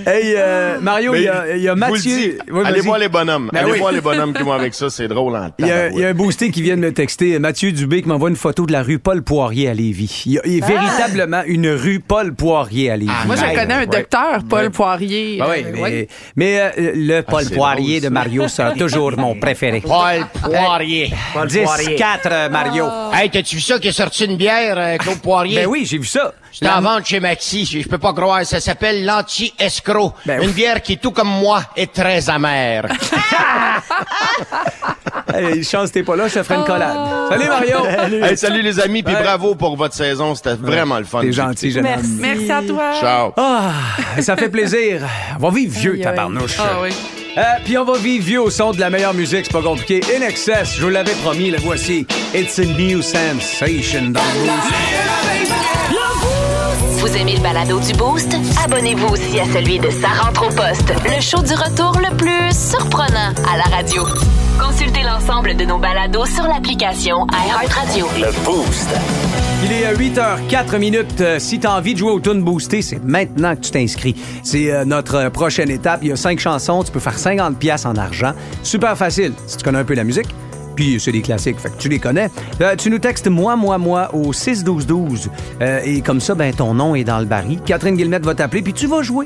[0.05, 2.37] Hey, euh, Mario, il y a, y Mathieu.
[2.65, 3.49] allez voir les bonhommes.
[3.53, 3.79] Ben allez oui.
[3.79, 4.89] voir les bonhommes qui vont avec ça.
[4.89, 7.37] C'est drôle en Il y, a, y a un boosté qui vient de me texter,
[7.39, 10.23] Mathieu Dubé, qui m'envoie une photo de la rue Paul Poirier à Lévis.
[10.25, 10.67] Il y a, il y a Ah!
[10.67, 13.11] véritablement une rue Paul Poirier à Lévis.
[13.25, 15.37] Moi, je connais un docteur, Paul Poirier.
[15.39, 16.07] Ben oui, Euh, mais, ouais.
[16.35, 18.09] mais, euh, le Paul c'est Poirier de.
[18.09, 19.81] Mario sera toujours mon préféré.
[19.81, 21.11] Paul Poirier.
[21.35, 22.85] 10-4, euh, Mario.
[23.13, 25.55] Hey, t'as-tu vu ça qui est sorti une bière, Claude Poirier?
[25.61, 26.33] Ben oui, j'ai vu ça.
[26.59, 28.43] C'est en vente chez Maxi, je peux pas croire.
[28.45, 30.13] Ça s'appelle l'anti-escroc.
[30.25, 32.87] Ben Une bière qui, tout comme moi, est très amère.
[35.33, 36.97] Hey, chance t'es pas là, je te ferai une collade.
[37.29, 37.77] Salut Mario.
[38.25, 39.21] Hey, salut les amis, puis Ouais.
[39.21, 40.33] bravo pour votre saison.
[40.35, 41.19] C'était vraiment le fun.
[41.21, 42.05] T'es gentil, jeune Merci.
[42.05, 42.17] homme.
[42.21, 42.91] Merci à toi.
[42.99, 43.33] Ciao.
[43.35, 43.71] Ah,
[44.21, 45.01] ça fait plaisir.
[45.37, 46.01] On va vivre vieux, aïe.
[46.01, 46.55] tabarnouche.
[46.59, 46.89] Ah oui.
[47.37, 50.01] Euh, Puis on va vivre vieux au son de la meilleure musique, c'est pas compliqué.
[50.17, 52.07] In Excess, je vous l'avais promis, le voici.
[52.33, 55.76] It's a new sensation dans le.
[57.07, 58.35] Vous aimez le balado du Boost?
[58.65, 62.53] Abonnez-vous aussi à celui de Sa rentre au poste, le show du retour le plus
[62.53, 64.03] surprenant à la radio.
[64.59, 68.07] Consultez l'ensemble de nos balados sur l'application iHeartRadio.
[69.63, 71.21] Il est à 8h04 minutes.
[71.21, 74.15] Euh, Si t'as envie de jouer au Tune Boosté, c'est maintenant que tu t'inscris.
[74.43, 76.01] C'est euh, notre euh, prochaine étape.
[76.01, 76.83] Il y a cinq chansons.
[76.83, 78.33] Tu peux faire 50 pièces en argent.
[78.63, 80.27] Super facile si tu connais un peu la musique.
[80.77, 82.29] Puis c'est des classiques, fait que tu les connais.
[82.61, 85.27] Euh, tu nous textes moi, moi, moi au 6-12-12.
[85.61, 87.59] Euh, et comme ça, ben ton nom est dans le baril.
[87.65, 89.25] Catherine Guillemette va t'appeler, puis tu vas jouer.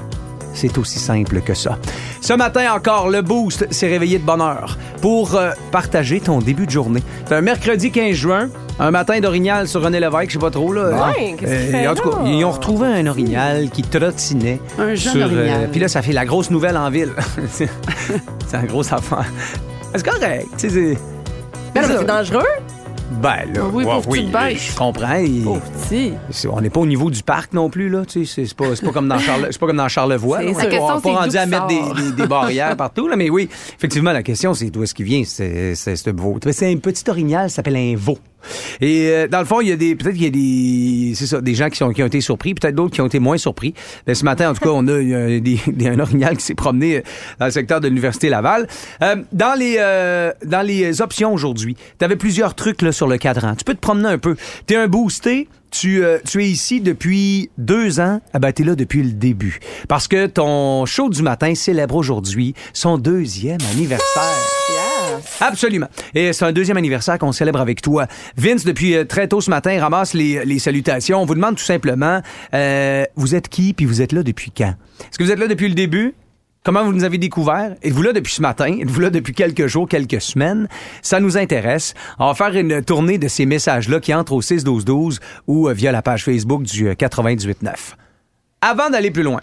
[0.53, 1.77] C'est aussi simple que ça.
[2.19, 6.65] Ce matin encore, le Boost s'est réveillé de bonne heure pour euh, partager ton début
[6.65, 7.01] de journée.
[7.25, 8.49] C'est un mercredi 15 juin,
[8.79, 10.73] un matin d'orignal sur René Lévesque, je sais pas trop.
[10.73, 12.29] Là, Ouais, fait en tout cas, là?
[12.29, 14.59] ils ont retrouvé un orignal qui trottinait.
[14.77, 15.69] Un jeune sur, orignal.
[15.71, 17.11] Puis là, ça fait la grosse nouvelle en ville.
[17.49, 17.69] c'est
[18.47, 19.25] c'est un gros affaire.
[19.95, 20.47] C'est correct.
[20.57, 20.97] c'est-
[21.81, 21.99] non, mais ça.
[21.99, 22.45] c'est dangereux.
[23.21, 24.57] Ben là, Oui, ouais, bête.
[24.57, 25.21] je comprends.
[25.45, 25.57] Oh,
[26.53, 28.91] on n'est pas au niveau du parc non plus là, tu sais, c'est pas, pas
[28.93, 30.41] comme dans Charle- c'est pas comme dans Charlevoix.
[30.41, 30.51] Là.
[30.55, 31.93] On n'est pas rendu à mettre des, sort.
[31.93, 35.23] des- des barrières partout là, mais oui, effectivement la question c'est d'où est-ce qu'il vient,
[35.25, 36.39] c'est c'est ce veau.
[36.51, 38.17] C'est un petit orignal, ça s'appelle un veau.
[38.81, 41.27] Et euh, dans le fond, il y a des peut-être qu'il y a des c'est
[41.27, 43.73] ça, des gens qui qui ont été surpris, peut-être d'autres qui ont été moins surpris.
[44.05, 46.55] Ben, ce matin en tout cas, on a euh, des, des- un orignal qui s'est
[46.55, 47.01] promené euh,
[47.39, 48.67] dans le secteur de l'université Laval.
[49.03, 53.17] Euh, dans les euh, dans les options aujourd'hui, tu avais plusieurs trucs là sur le
[53.17, 53.55] cadran.
[53.55, 54.35] Tu peux te promener un peu.
[54.67, 58.63] Tu es un boosté, tu, euh, tu es ici depuis deux ans, ah ben t'es
[58.63, 59.59] là depuis le début.
[59.87, 64.21] Parce que ton show du matin célèbre aujourd'hui son deuxième anniversaire.
[65.39, 65.87] Absolument.
[66.13, 68.07] Et c'est un deuxième anniversaire qu'on célèbre avec toi.
[68.37, 71.21] Vince, depuis euh, très tôt ce matin, ramasse les, les salutations.
[71.21, 72.21] On vous demande tout simplement,
[72.53, 74.75] euh, vous êtes qui puis vous êtes là depuis quand?
[74.99, 76.13] Est-ce que vous êtes là depuis le début?
[76.63, 77.75] Comment vous nous avez découvert?
[77.81, 78.77] Êtes-vous là depuis ce matin?
[78.79, 80.67] Êtes-vous là depuis quelques jours, quelques semaines?
[81.01, 81.95] Ça nous intéresse.
[82.19, 85.91] On va faire une tournée de ces messages-là qui entrent au 6-12-12 ou euh, via
[85.91, 87.95] la page Facebook du euh, 98.9.
[88.61, 89.41] Avant d'aller plus loin,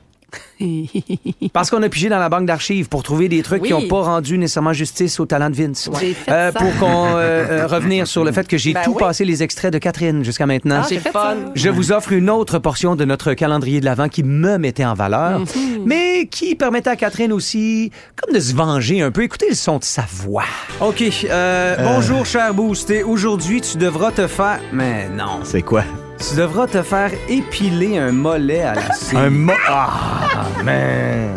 [1.52, 4.02] parce qu'on a pigé dans la banque d'archives pour trouver des trucs qui n'ont pas
[4.02, 5.88] rendu nécessairement justice au talent de Vince.
[6.28, 6.58] Euh, ça.
[6.58, 7.18] pour qu'on euh,
[7.62, 8.98] euh, revenir sur le fait que j'ai Ben tout oui.
[8.98, 10.80] passé les extraits de Catherine jusqu'à maintenant.
[10.84, 11.34] Ah, j'ai fait ça.
[11.54, 14.94] Je vous offre une autre portion de notre calendrier de l'Avent qui me mettait en
[14.94, 15.84] valeur, Mhm.
[15.86, 19.22] mais qui permettait à Catherine aussi comme de se venger un peu.
[19.22, 20.44] Écoutez le son de sa voix.
[20.80, 21.02] OK.
[21.30, 23.02] euh, Bonjour, cher Boosté.
[23.02, 24.60] Aujourd'hui, tu devras te faire...
[24.72, 25.40] Mais non.
[25.44, 25.84] C'est quoi?
[26.18, 29.18] Tu devras te faire épiler un mollet à la cire.
[29.18, 29.52] Un mo...
[29.68, 31.34] Ah, man.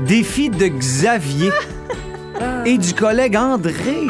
[0.00, 1.52] Défi de Xavier
[2.66, 4.06] et du collègue André.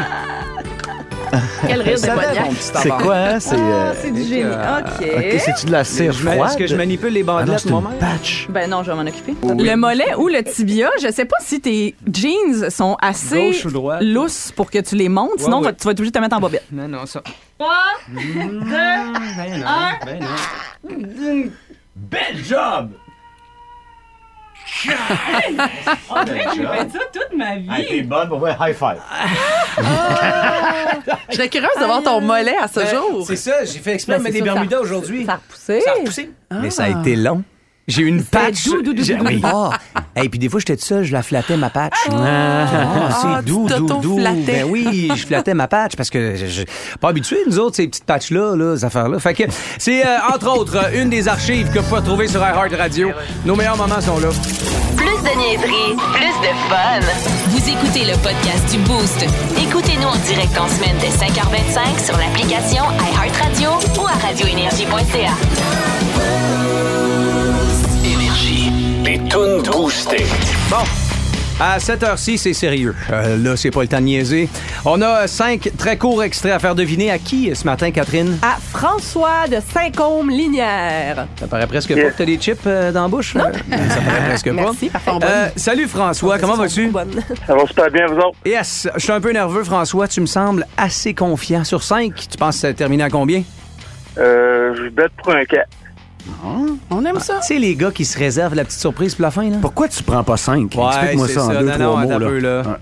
[1.67, 3.41] Quel rire de petit C'est quoi, hein?
[3.41, 3.57] C'est...
[3.59, 4.45] euh, C'est du génie.
[4.45, 5.07] OK.
[5.17, 6.49] OK, c'est-tu de la cire Je froide?
[6.51, 7.99] Est-ce que je manipule les Ah non, bandelettes c'est une moi-même?
[7.99, 8.47] patch.
[8.51, 9.35] Ben non, je vais m'en occuper.
[9.43, 13.71] Le mollet ou le tibia, je sais pas si tes jeans sont assez Gauche ou
[13.71, 14.03] droite?
[14.03, 15.65] lousses pour que tu les montes, sinon ouais.
[15.67, 16.65] va- tu vas être obligé de te mettre en bobette.
[16.73, 17.23] Non, non, ça.
[17.59, 17.69] 3,
[18.09, 18.21] 2,
[20.85, 21.49] 1.
[21.97, 22.91] Bel job!
[24.87, 24.91] J'ai
[26.67, 27.69] fait ça toute ma vie.
[27.71, 29.01] Hey, t'es bonne pour vrai, high five.
[31.29, 33.25] Je serais curieuse de voir ton mollet à ce jour.
[33.27, 35.27] C'est ça, j'ai fait exprès de Ben, mettre des Bermudas aujourd'hui.
[35.27, 35.81] Ça a repoussé.
[35.81, 36.31] Ça a repoussé.
[36.63, 37.43] Mais ça a été long.
[37.87, 38.65] J'ai eu une patch.
[38.65, 39.41] doux, doux, doux, J'ai- doux, oui.
[39.41, 39.47] doux.
[39.53, 39.73] Ah.
[40.17, 41.93] Et puis des fois, j'étais tout seul, je la flattais, ma patch.
[42.11, 42.67] Ah, Ah,
[43.41, 43.87] c'est doux, doux, doux.
[43.89, 44.63] t'auto-flattais.
[44.63, 46.63] Ben oui, je flattais ma patch parce que je, je-
[46.99, 49.19] pas habitué, nous autres, ces petites patchs-là, là, ces affaires-là.
[49.19, 49.43] Fait que
[49.79, 53.11] c'est, euh, entre autres, euh, une des archives que vous pouvez retrouver sur iHeart Radio.
[53.45, 54.29] Nos meilleurs moments sont là.
[54.97, 57.01] Plus de niaiserie, plus de fun.
[57.49, 59.27] Vous écoutez le podcast du Boost.
[59.63, 63.69] Écoutez-nous en direct en semaine dès 5h25 sur l'application iHeartRadio
[64.01, 65.35] ou à radioénergie.ca.
[69.35, 70.25] Boostées.
[70.71, 70.77] Bon.
[71.59, 72.95] À cette heure-ci, c'est sérieux.
[73.11, 74.49] Euh, là, c'est pas le temps de niaiser.
[74.85, 78.39] On a cinq très courts extraits à faire deviner à qui euh, ce matin, Catherine?
[78.43, 81.27] À François de Saint-Côme-Linière.
[81.41, 83.35] Ça paraît presque pas que t'as des chips euh, dans la bouche.
[83.35, 83.45] Non.
[83.45, 84.53] Ça paraît presque pas.
[84.53, 85.11] Merci, parfait.
[85.25, 86.89] Euh, salut François, comment vas-tu?
[86.91, 87.21] Bonne.
[87.45, 88.39] Ça va super bien, vous autres?
[88.47, 91.65] Yes, je suis un peu nerveux François, tu me sembles assez confiant.
[91.65, 93.43] Sur 5, tu penses que ça va terminer à combien?
[94.17, 95.45] Euh, je bête pour un
[96.91, 97.41] On aime ça.
[97.41, 99.57] Tu sais les gars qui se réservent la petite surprise pour la fin là?
[99.61, 100.71] Pourquoi tu prends pas 5?
[100.75, 101.55] Ouais, Explique-moi ça en ça.
[101.57, 102.19] deux, Non, trois non, mots.
[102.19, 102.27] là.
[102.27, 102.63] peu, là.
[102.63, 102.75] Ouais.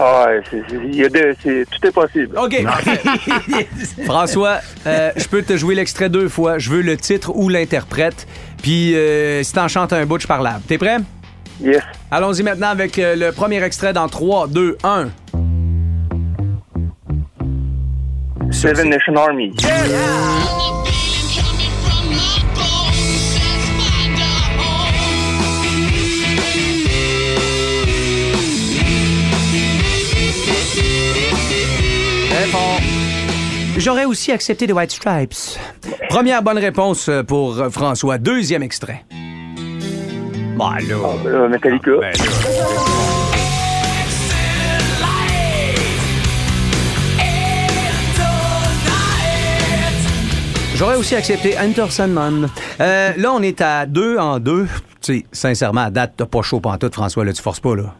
[0.00, 2.38] Ah, c'est, c'est- il y a des- c'est- tout est possible.
[2.38, 2.64] OK.
[4.04, 6.58] François, euh, je peux te jouer l'extrait deux fois.
[6.58, 8.26] Je veux le titre ou l'interprète.
[8.62, 10.60] Puis euh, si t'en chantes un bout, je parlable.
[10.68, 10.98] T'es prêt?
[11.60, 11.82] Yes.
[12.12, 15.08] Allons-y maintenant avec euh, le premier extrait dans 3, 2, 1.
[18.52, 19.52] Seven Nation Army.
[32.50, 32.80] Fort.
[33.78, 35.58] J'aurais aussi accepté The White Stripes.
[36.08, 38.18] Première bonne réponse euh, pour euh, François.
[38.18, 39.04] Deuxième extrait.
[40.56, 40.96] Bah là.
[41.26, 41.92] Euh, Metallica.
[42.00, 42.98] Ben là.
[50.78, 52.48] J'aurais aussi accepté Enter Sandman.
[52.80, 54.68] Euh, là, on est à deux en deux.
[55.00, 57.94] Tu sais, sincèrement, à date, t'as pas chaud pantoute, François, là, tu forces pas, là.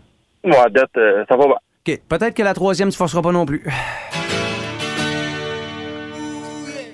[0.44, 1.44] Ouais, à date, euh, ça va.
[1.88, 3.62] OK, peut-être que la troisième, tu forceras pas non plus.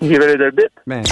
[0.00, 0.68] Give a little bit.
[0.86, 1.02] Ben.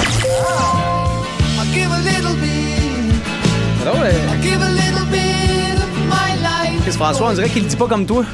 [3.82, 4.10] Alors, euh,
[6.82, 8.24] Chris François, on dirait qu'il le dit pas comme toi.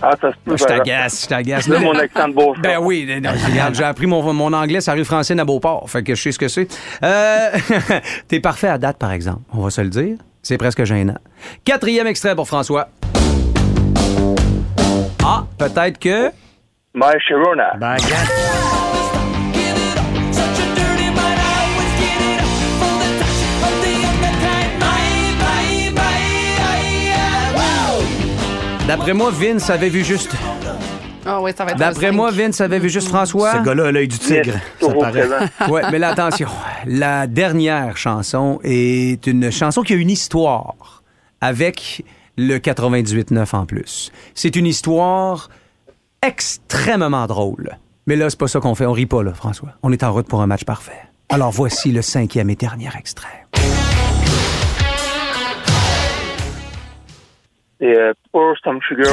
[0.00, 0.56] Ah, ça se peut.
[0.56, 1.68] Je t'agace, je t'agace.
[1.68, 2.56] Là, mon accent de beau.
[2.60, 6.02] Ben oui, non, regarde, j'ai appris mon, mon anglais la rue française à Beauport, fait
[6.02, 6.66] que je sais ce que c'est.
[7.04, 7.50] Euh,
[8.28, 10.16] T'es parfait à date, par exemple, on va se le dire.
[10.42, 11.18] C'est presque gênant.
[11.64, 12.88] Quatrième extrait pour François.
[15.24, 16.30] Ah, peut-être que...
[16.94, 17.74] My Sharona.
[17.78, 17.96] Ben.
[28.86, 30.32] D'après moi, Vince avait vu juste...
[31.24, 32.32] Ah oui, ça va être D'après moi.
[32.32, 33.52] Vince avait vu juste François.
[33.52, 34.54] Ce gars-là a l'œil du tigre.
[34.54, 35.10] Yes, Ça paraît.
[35.28, 35.46] présent.
[35.72, 36.48] Ouais, mais là, attention.
[36.84, 41.02] La dernière chanson est une chanson qui a une histoire
[41.40, 42.04] avec
[42.36, 44.10] le 98.9 en plus.
[44.34, 45.48] C'est une histoire
[46.22, 47.76] extrêmement drôle.
[48.06, 48.86] Mais là, c'est pas ça qu'on fait.
[48.86, 49.70] On rit pas, là, François.
[49.82, 51.00] On est en route pour un match parfait.
[51.28, 53.46] Alors voici le cinquième et dernier extrait.
[57.80, 59.12] Et euh, pour some sugar.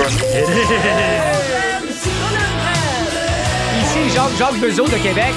[3.81, 5.33] Ici, Jacques, Jacques Bezeau de Québec.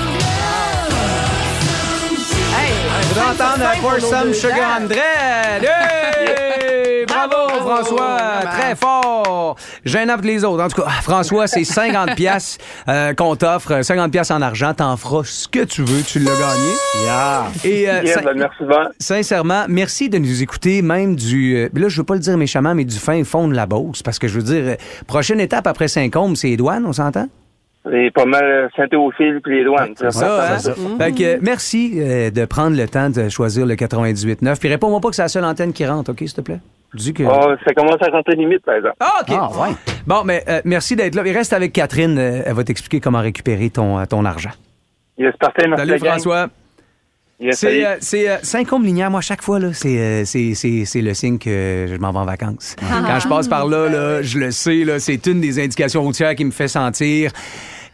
[2.54, 2.72] Hey,
[3.10, 4.80] on va entendre Pour Some Sugar!
[4.80, 6.01] Bravo,
[7.76, 8.18] François.
[8.58, 9.56] Très fort.
[9.84, 10.62] Gênant pour les autres.
[10.62, 12.58] En tout cas, François, c'est 50 pièces
[13.16, 13.82] qu'on t'offre.
[13.82, 14.74] 50 pièces en argent.
[14.74, 16.02] T'en feras ce que tu veux.
[16.02, 16.72] Tu l'as gagné.
[17.04, 17.44] Yeah.
[17.64, 18.88] Et euh, Yeah, ben, merci bien.
[18.98, 21.56] sincèrement, merci de nous écouter, même du.
[21.56, 24.02] euh, là, je veux pas le dire méchamment, mais du fin fond de la Beauce.
[24.02, 24.74] Parce que je veux dire, euh,
[25.06, 27.28] prochaine étape après Saint-Côme, c'est les douanes, on s'entend?
[27.92, 29.94] Et pas mal euh, Saint-Théophile puis les douanes.
[29.96, 30.58] C'est ça, hein?
[30.58, 30.74] c'est ça.
[30.98, 34.58] Fait que, euh, merci euh, de prendre le temps de choisir le 98.9.
[34.60, 36.60] Puis réponds-moi pas que c'est la seule antenne qui rentre, OK, s'il te plaît?
[36.94, 37.22] Dis que...
[37.24, 38.96] Ah, ça commence à rentrer limite, par exemple.
[39.00, 39.34] Ah, OK.
[39.38, 39.74] Ah, ouais.
[40.06, 41.22] Bon, mais euh, merci d'être là.
[41.24, 42.18] Il reste avec Catherine.
[42.18, 44.50] euh, elle va t'expliquer comment récupérer ton, euh, ton argent.
[45.16, 45.66] Yes, parfait.
[45.68, 45.98] Merci Salut.
[46.00, 46.48] François.
[47.40, 51.12] Yes, C'est euh, c'est, euh, moi, chaque fois, là, c'est, euh, c'est, c'est, c'est le
[51.12, 52.76] signe que je m'en vais en vacances.
[52.78, 56.36] Quand je passe par là, là, je le sais, là, c'est une des indications routières
[56.36, 57.32] qui me fait sentir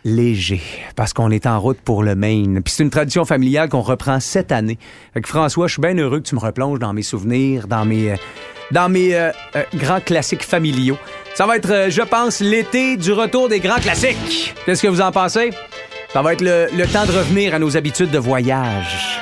[0.05, 0.63] léger,
[0.97, 2.63] parce qu'on est en route pour le Maine.
[2.63, 4.79] Puis c'est une tradition familiale qu'on reprend cette année.
[5.15, 7.85] Fait que François, je suis bien heureux que tu me replonges dans mes souvenirs, dans
[7.85, 8.17] mes, euh,
[8.71, 10.97] dans euh, euh, grands classiques familiaux.
[11.35, 14.55] Ça va être, je pense, l'été du retour des grands classiques.
[14.65, 15.51] Qu'est-ce que vous en pensez?
[16.13, 19.21] Ça va être le, le temps de revenir à nos habitudes de voyage.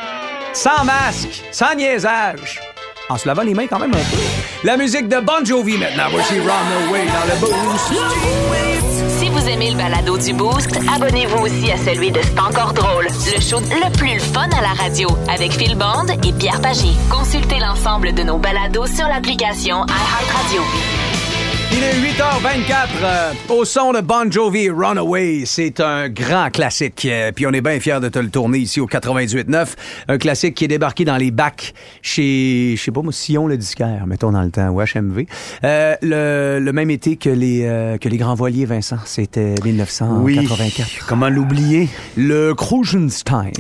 [0.53, 2.61] Sans masque, sans niaisage.
[3.09, 4.65] En se lavant les mains quand même un peu.
[4.65, 6.07] La musique de Bon Jovi maintenant.
[6.11, 9.16] Voici Runaway dans le boost.
[9.47, 13.41] Vous aimez le balado du Boost, abonnez-vous aussi à celui de C'est encore drôle, le
[13.41, 16.89] show le plus fun à la radio avec Phil Bond et Pierre Pagé.
[17.09, 21.26] Consultez l'ensemble de nos balados sur l'application iHeartRadio.
[21.73, 25.43] Il est 8h24 euh, au son de Bon Jovi Runaway.
[25.45, 27.07] C'est un grand classique.
[27.11, 29.67] euh, puis on est bien fiers de te le tourner ici au 98.9.
[30.09, 33.57] Un classique qui est débarqué dans les bacs chez, je sais pas moi, Sion le
[33.59, 35.27] disquaire, mettons dans le temps, ou HMV.
[35.65, 38.99] Euh, le, le même été que les, euh, que les grands voiliers, Vincent.
[39.05, 41.07] C'était 1984.
[41.09, 41.89] Comment l'oublier?
[42.17, 43.51] Le Krugenstein.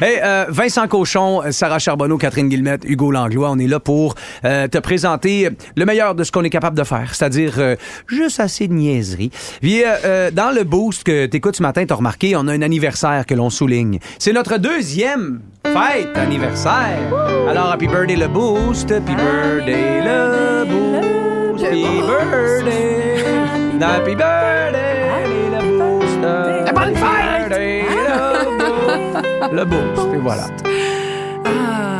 [0.00, 4.14] hey, euh, Vincent Cochon, Sarah Charbonneau, Catherine Guillemette, Hugo Langlois, on est là pour
[4.44, 7.76] euh, te présenter le meilleur de ce qu'on est capable de faire, c'est-à-dire euh,
[8.08, 9.30] juste assez de niaiserie.
[9.60, 12.62] Puis, euh, euh, dans le boost que t'écoutes ce matin, t'as remarqué, on a un
[12.62, 13.98] anniversaire que l'on souligne.
[14.18, 16.98] C'est notre deuxième fête anniversaire.
[17.48, 23.00] Alors, happy birthday le boost, happy birthday le boost, happy birthday,
[23.82, 24.90] happy birthday
[25.52, 26.24] le boost,
[26.66, 28.44] happy birthday le
[28.84, 30.46] boost, le boost, et voilà.
[31.44, 31.99] Ah,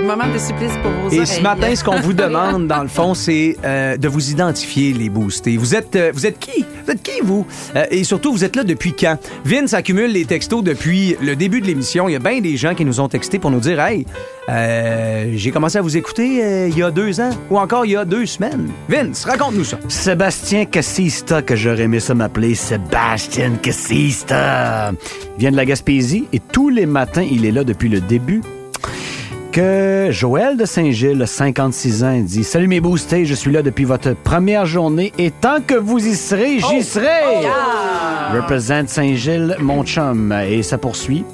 [0.00, 1.26] moment de supplice pour vos Et oreilles.
[1.26, 5.08] ce matin, ce qu'on vous demande, dans le fond, c'est euh, de vous identifier, les
[5.08, 5.56] boostés.
[5.56, 6.64] Vous êtes, euh, vous êtes qui?
[6.84, 7.46] Vous êtes qui, vous?
[7.76, 9.16] Euh, et surtout, vous êtes là depuis quand?
[9.44, 12.08] Vince accumule les textos depuis le début de l'émission.
[12.08, 14.06] Il y a bien des gens qui nous ont texté pour nous dire Hey,
[14.48, 17.92] euh, j'ai commencé à vous écouter euh, il y a deux ans ou encore il
[17.92, 18.70] y a deux semaines.
[18.88, 19.78] Vince, raconte-nous ça.
[19.88, 24.92] Sébastien Cassista, que j'aurais aimé ça m'appeler Sébastien Cassista.
[25.36, 28.40] Il vient de la Gaspésie et tous les matins, il est là depuis le début.
[29.52, 34.12] Que Joël de Saint-Gilles, 56 ans, dit Salut mes boostés, je suis là depuis votre
[34.14, 37.06] première journée et tant que vous y serez, j'y serai.
[38.34, 40.32] Représente Saint-Gilles, mon chum.
[40.46, 41.24] Et ça poursuit.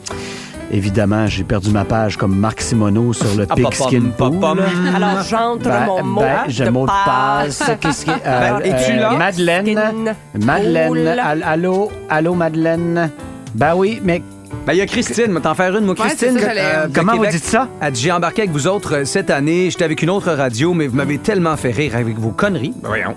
[0.72, 4.38] Évidemment, j'ai perdu ma page comme Marc Simoneau sur le Ah, Pigskin Pool.
[4.40, 4.60] pom.
[4.94, 7.58] Alors, j'entre Ben, mon mot ben, j'ai de mot de passe.
[7.58, 7.70] passe.
[7.80, 9.10] Qu'est-ce qui- euh, Ben, es-tu euh, là?
[9.10, 10.14] Madeleine.
[10.40, 11.18] Madeleine.
[11.44, 11.90] Allô?
[12.08, 13.10] Allô, Madeleine?
[13.54, 14.22] Ben oui, mais
[14.66, 16.30] Ben, il y a Christine, moi t'en faire une, moi, Ouais, Christine.
[16.34, 17.34] c'est ça, j'allais- de comment vous Québec.
[17.34, 17.68] dites ça?
[17.82, 19.68] Elle dit, j'ai embarqué avec vous autres euh, cette année.
[19.70, 22.72] J'étais avec une autre radio, mais vous m'avez tellement fait rire avec vos conneries.
[22.82, 23.14] Ben, voyons.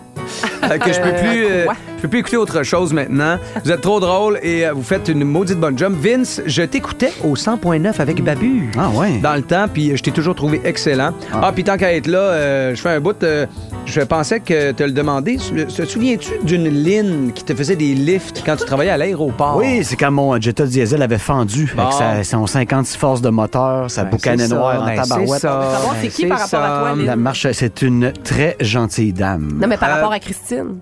[0.63, 1.75] Euh, que je peux plus, euh, quoi?
[1.95, 3.37] je peux plus écouter autre chose maintenant.
[3.63, 5.95] Vous êtes trop drôle et euh, vous faites une maudite bonne job.
[5.97, 8.69] Vince, je t'écoutais au 100.9 avec Babu.
[8.77, 9.19] Ah ouais.
[9.19, 11.11] Dans le temps, puis euh, je t'ai toujours trouvé excellent.
[11.33, 13.23] Ah, puis tant qu'à être là, euh, je fais un bout.
[13.23, 13.45] euh,
[13.87, 15.37] je pensais que te le demandé.
[15.37, 19.55] Te souviens-tu d'une ligne qui te faisait des lifts quand tu travaillais à l'aéroport?
[19.57, 21.83] Oui, c'est quand mon Jetta diesel avait fendu Bon.
[21.83, 25.29] avec sa, son 56 forces de moteur, sa Ben, ça, noire en ben, tabarouette.
[25.29, 27.05] c'est ça, Savoir c'est ben, qui par rapport à toi, Lynn?
[27.05, 29.57] La marche, c'est une très gentille dame.
[29.61, 30.79] Non, mais par Euh, rapport à Christine.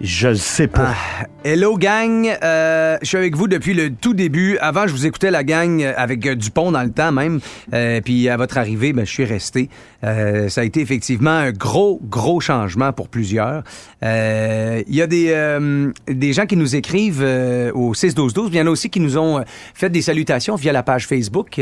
[0.00, 0.94] Je le sais pas.
[0.94, 4.56] Ah, hello gang, Euh, je suis avec vous depuis le tout début.
[4.58, 7.40] Avant, je vous écoutais la gang avec euh, Dupont dans le temps même.
[7.74, 9.68] Euh, puis à votre arrivée, ben, je suis resté.
[10.02, 13.62] Euh, ça a été effectivement un gros, gros changement pour plusieurs.
[14.02, 17.22] Euh, Il y a des, euh, des gens qui nous écrivent
[17.74, 18.48] au 6-12-12.
[18.52, 19.44] Il y en a aussi qui nous ont
[19.74, 21.60] fait des salutations via la page Facebook.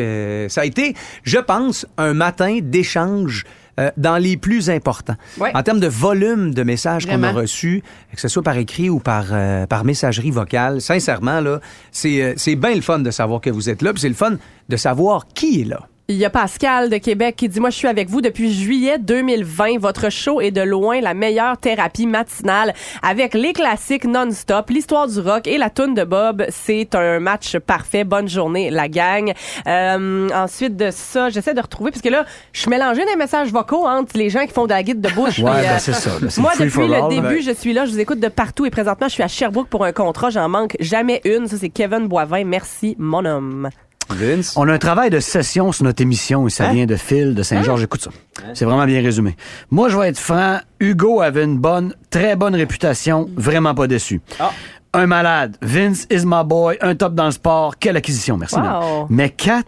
[0.48, 3.44] Ça a été, je pense, un matin d'échange
[3.78, 5.16] euh, dans les plus importants.
[5.38, 5.50] Ouais.
[5.54, 8.98] En termes de volume de messages qu'on a reçus, que ce soit par écrit ou
[8.98, 11.60] par, euh, par messagerie vocale, sincèrement, là,
[11.92, 14.14] c'est, euh, c'est bien le fun de savoir que vous êtes là, puis c'est le
[14.14, 14.32] fun
[14.68, 15.86] de savoir qui est là.
[16.10, 18.98] Il y a Pascal de Québec qui dit Moi, je suis avec vous depuis juillet
[18.98, 19.78] 2020.
[19.78, 25.20] Votre show est de loin la meilleure thérapie matinale avec les classiques non-stop, l'histoire du
[25.20, 26.46] rock et la toune de Bob.
[26.48, 28.04] C'est un match parfait.
[28.04, 29.34] Bonne journée, la gang.
[29.66, 33.16] Euh, ensuite de ça, j'essaie de retrouver, parce que là, je suis mélangée dans les
[33.16, 35.40] messages vocaux entre les gens qui font de la guide de bouche.
[35.48, 37.42] Ouais, ben, euh, c'est ça, c'est Moi, depuis le all, début, ben.
[37.42, 39.84] je suis là, je vous écoute de partout et présentement, je suis à Sherbrooke pour
[39.84, 40.30] un contrat.
[40.30, 41.48] J'en manque jamais une.
[41.48, 42.44] Ça, c'est Kevin Boivin.
[42.44, 43.68] Merci, mon homme.
[44.10, 44.54] Vince?
[44.56, 46.72] On a un travail de session sur notre émission et ça Hein?
[46.72, 47.82] vient de Phil de Saint-Georges.
[47.82, 48.10] Écoute ça.
[48.54, 49.36] C'est vraiment bien résumé.
[49.70, 50.58] Moi, je vais être franc.
[50.80, 53.28] Hugo avait une bonne, très bonne réputation.
[53.36, 54.20] Vraiment pas déçu.
[54.40, 54.50] Ah.
[54.94, 55.56] Un malade.
[55.60, 56.78] Vince is my boy.
[56.80, 57.76] Un top dans le sport.
[57.78, 58.36] Quelle acquisition.
[58.38, 58.56] Merci.
[58.56, 59.06] Wow.
[59.10, 59.62] Mais Kat,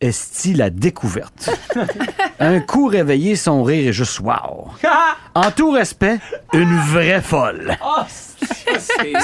[0.00, 1.50] est la découverte?
[2.40, 4.68] un coup réveillé, son rire est juste wow.
[5.34, 6.18] En tout respect,
[6.52, 7.76] une vraie folle.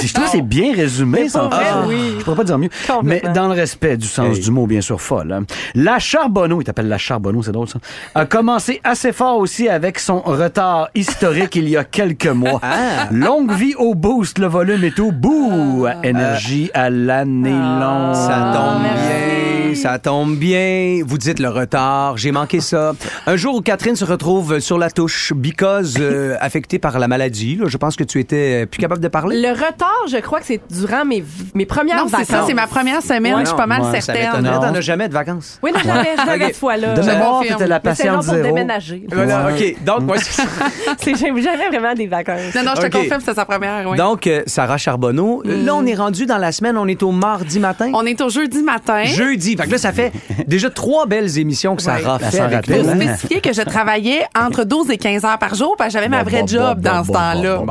[0.02, 2.14] Je trouve que c'est bien résumé, vrai, Ah, oui.
[2.18, 2.68] Je pourrais pas dire mieux.
[3.02, 4.42] Mais dans le respect du sens Hey.
[4.42, 5.32] du mot, bien sûr, folle.
[5.32, 5.44] hein.
[5.74, 7.78] La Charbonneau, il t'appelle la Charbonneau, c'est drôle ça,
[8.14, 12.60] a commencé assez fort aussi avec son retard historique il y a quelques mois.
[12.62, 13.08] Ah.
[13.10, 15.12] Longue vie au boost, le volume et tout.
[15.12, 15.86] Bouh!
[16.02, 18.14] Énergie à l'année longue.
[18.14, 21.02] Ça tombe bien, ça tombe bien.
[21.06, 22.92] Vous dites le retard, j'ai manqué ça.
[23.26, 27.56] Un jour où Catherine se retrouve sur la touche, because euh, affectée par la maladie,
[27.56, 29.40] là, je pense que tu étais plus capable de parler.
[29.40, 31.22] Le retard, je crois que c'est durant mes,
[31.54, 32.26] mes premières Non, vacances.
[32.28, 33.34] c'est ça, c'est ma première semaine.
[33.34, 34.42] Ouais, je suis pas mal Ça certaine.
[34.42, 34.61] Non.
[34.61, 35.58] t'en as jamais de vacances?
[35.62, 36.52] Oui, non, j'avais, j'avais Ok.
[36.54, 36.94] ce fois-là.
[36.94, 38.42] De Je mémoire, t'étais la patiente pour zéro.
[38.42, 39.04] déménager.
[39.12, 39.74] Voilà, Ouais.
[39.76, 39.84] OK.
[39.84, 40.42] Donc, moi, c'est-
[41.40, 42.54] jamais vraiment des vacances.
[42.54, 43.88] Non, non, je te confirme, c'est sa première.
[43.88, 43.96] oui.
[43.96, 47.11] Donc, euh, Sarah Charbonneau, euh, là, on est rendu dans la semaine, on est au
[47.12, 47.90] mardi matin.
[47.94, 49.04] On est au jeudi matin.
[49.04, 49.56] Jeudi.
[49.56, 50.12] Fait que là, ça fait
[50.46, 52.90] déjà trois belles émissions que Sarah fait rappelle, nous.
[52.90, 52.94] hein?
[53.16, 56.22] spécifier que je travaillais entre 12 et 15 heures par jour, parce que j'avais ma
[56.22, 57.62] vraie job dans ce temps-là.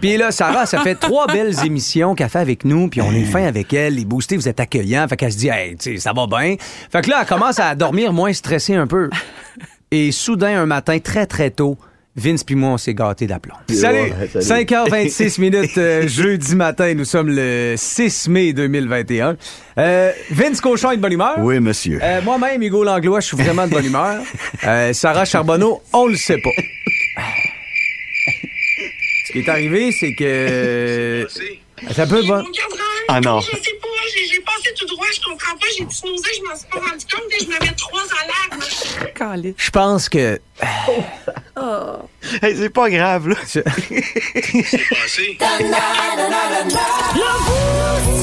[0.00, 3.24] Puis là, Sarah, ça fait trois belles émissions qu'elle fait avec nous, puis on est
[3.24, 3.94] fin avec elle.
[3.94, 5.06] Les boostés, vous êtes accueillants.
[5.08, 6.56] Fait qu'elle se dit, hey, tu sais, ça va bien.
[6.90, 9.10] Fait que là, elle commence à dormir moins stressée un peu.
[9.90, 11.78] Et soudain, un matin, très, très tôt,
[12.18, 13.54] Vince puis moi, on s'est gâtés d'aplomb.
[13.70, 14.12] Salut!
[14.12, 14.64] Ouais, salut.
[14.64, 16.92] 5h26 minutes, euh, jeudi matin.
[16.94, 19.36] Nous sommes le 6 mai 2021.
[19.78, 21.36] Euh, Vince Cochon est de bonne humeur?
[21.38, 22.00] Oui, monsieur.
[22.02, 24.20] Euh, Moi-même, Hugo Langlois, je suis vraiment de bonne humeur.
[24.92, 26.50] Sarah Charbonneau, on le sait pas.
[29.28, 31.28] Ce qui est arrivé, c'est que...
[31.94, 32.42] Ça peut, bon.
[33.08, 33.40] Ah non.
[33.40, 36.66] Je sais pas, j'ai passé tout droit, je comprends pas, j'ai snoozé, je m'en suis
[36.68, 39.54] pas rendu compte et je m'avais trois alarmes.
[39.58, 40.40] Je pense que...
[42.42, 43.36] Hey, c'est pas grave, là.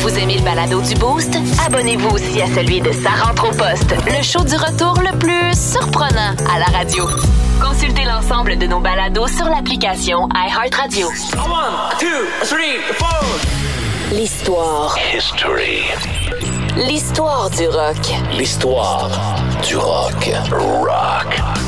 [0.05, 1.35] Vous aimez le balado du Boost?
[1.65, 5.59] Abonnez-vous aussi à celui de Sa rentre au poste, le show du retour le plus
[5.59, 7.09] surprenant à la radio.
[7.59, 11.07] Consultez l'ensemble de nos balados sur l'application iHeartRadio.
[14.11, 14.95] L'histoire.
[15.11, 15.81] History.
[16.77, 17.97] L'histoire du rock.
[18.37, 19.09] L'histoire
[19.67, 20.29] du rock.
[20.51, 21.64] Rock.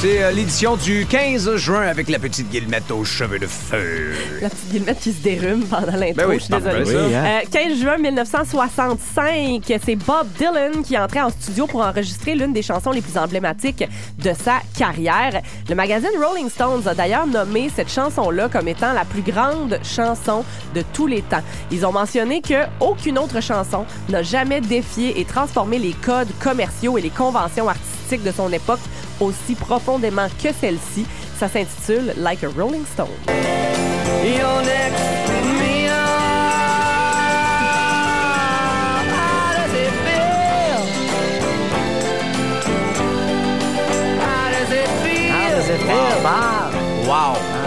[0.00, 4.12] C'est euh, l'édition du 15 juin avec la petite guillemette aux cheveux de feu.
[4.40, 6.84] La petite guillemette qui se dérume pendant l'intro, Ben oui, je suis désolée.
[6.86, 7.40] Oui, hein?
[7.42, 12.62] Euh, 15 juin 1965, c'est Bob Dylan qui entrait en studio pour enregistrer l'une des
[12.62, 13.82] chansons les plus emblématiques
[14.22, 15.42] de sa carrière.
[15.68, 20.44] Le magazine Rolling Stones a d'ailleurs nommé cette chanson-là comme étant la plus grande chanson
[20.76, 21.42] de tous les temps.
[21.72, 26.98] Ils ont mentionné que aucune autre chanson n'a jamais défié et transformé les codes commerciaux
[26.98, 28.80] et les conventions artistiques de son époque
[29.20, 31.04] aussi profondément que celle-ci.
[31.38, 33.08] Ça s'intitule Like a Rolling Stone.
[47.06, 47.58] Wow!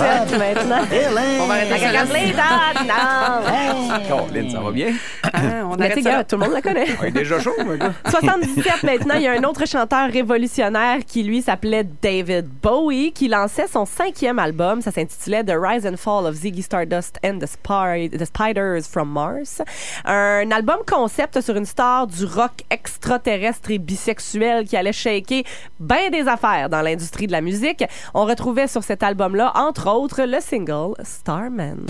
[0.00, 1.42] 1977 maintenant.
[1.42, 4.26] On va arrêter ça now.
[4.28, 4.92] Colin, ça va bien?
[5.22, 5.28] Ah,
[5.64, 6.86] on Mais arrête tu sais, tout le monde la connaît.
[7.00, 7.92] On est déjà chaud, mon gars.
[8.08, 13.28] 77 maintenant, il y a un autre chanteur révolutionnaire qui lui s'appelait David Bowie qui
[13.28, 14.80] lançait son cinquième album.
[14.80, 19.10] Ça s'intitulait The Rise and Fall of Ziggy Stardust and the, Spy- the Spiders from
[19.10, 19.62] Mars.
[20.04, 25.42] Un album concept sur une star du rock extraterrestre et bisexuel qui allait shaker
[25.78, 27.84] bien des affaires dans l'industrie de la musique.
[28.14, 31.86] On retrouvait sur cet album-là, entre autres, le single Starman.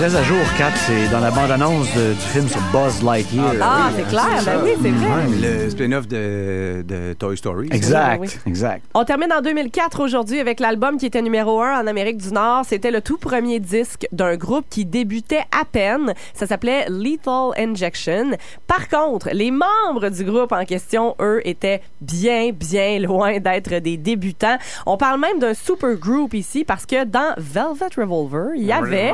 [0.00, 3.52] Très à jour, 4, c'est dans la bande-annonce de- du film sur Buzz Lightyear.
[3.60, 5.26] Ah, c'est clair, ben oui, c'est vrai.
[5.64, 7.68] Le spin-off de, de Toy Story.
[7.70, 8.28] Exact, Oui.
[8.46, 8.82] exact.
[8.94, 12.62] On termine en 2004 aujourd'hui avec l'album qui était numéro 1 en Amérique du Nord.
[12.66, 16.14] C'était le tout premier disque d'un groupe qui débutait à peine.
[16.32, 18.30] Ça s'appelait Lethal Injection.
[18.66, 23.98] Par contre, les membres du groupe en question, eux, étaient bien, bien loin d'être des
[23.98, 24.56] débutants.
[24.86, 29.12] On parle même d'un super group ici parce que dans Velvet Revolver, il y avait,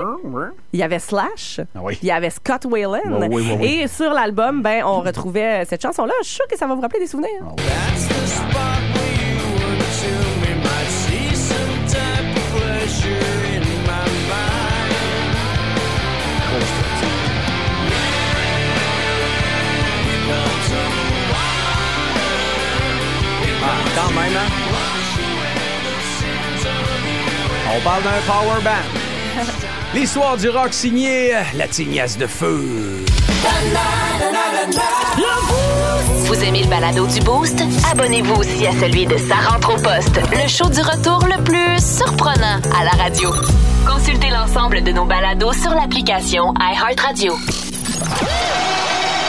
[0.73, 1.99] il y avait Slash, Ah oui.
[2.03, 3.01] il y avait Scott Wayland.
[3.07, 3.67] Oui, oui, oui, oui.
[3.83, 6.13] Et sur l'album, ben, on retrouvait cette chanson-là.
[6.23, 7.43] Je suis sûre que ça va vous rappeler des souvenirs.
[23.63, 24.51] Ah, quand même, hein?
[27.77, 29.67] On parle d'un power band.
[29.97, 33.03] L'histoire du rock signé La Tignasse de Feu.
[36.27, 37.63] Vous aimez le balado du Boost?
[37.91, 41.83] Abonnez-vous aussi à celui de Sa rentre au poste, le show du retour le plus
[41.83, 43.33] surprenant à la radio.
[43.87, 47.35] Consultez l'ensemble de nos balados sur l'application iHeartRadio.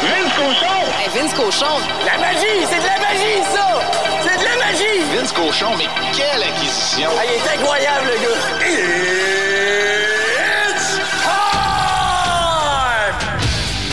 [0.03, 0.84] Vince Cochon!
[1.15, 1.80] Vince Cochon!
[2.05, 2.68] La magie!
[2.70, 3.68] C'est de la magie, ça!
[4.22, 5.15] C'est de la magie!
[5.15, 7.09] Vince Cochon, mais quelle acquisition!
[7.18, 9.27] Ah, il est incroyable, le gars!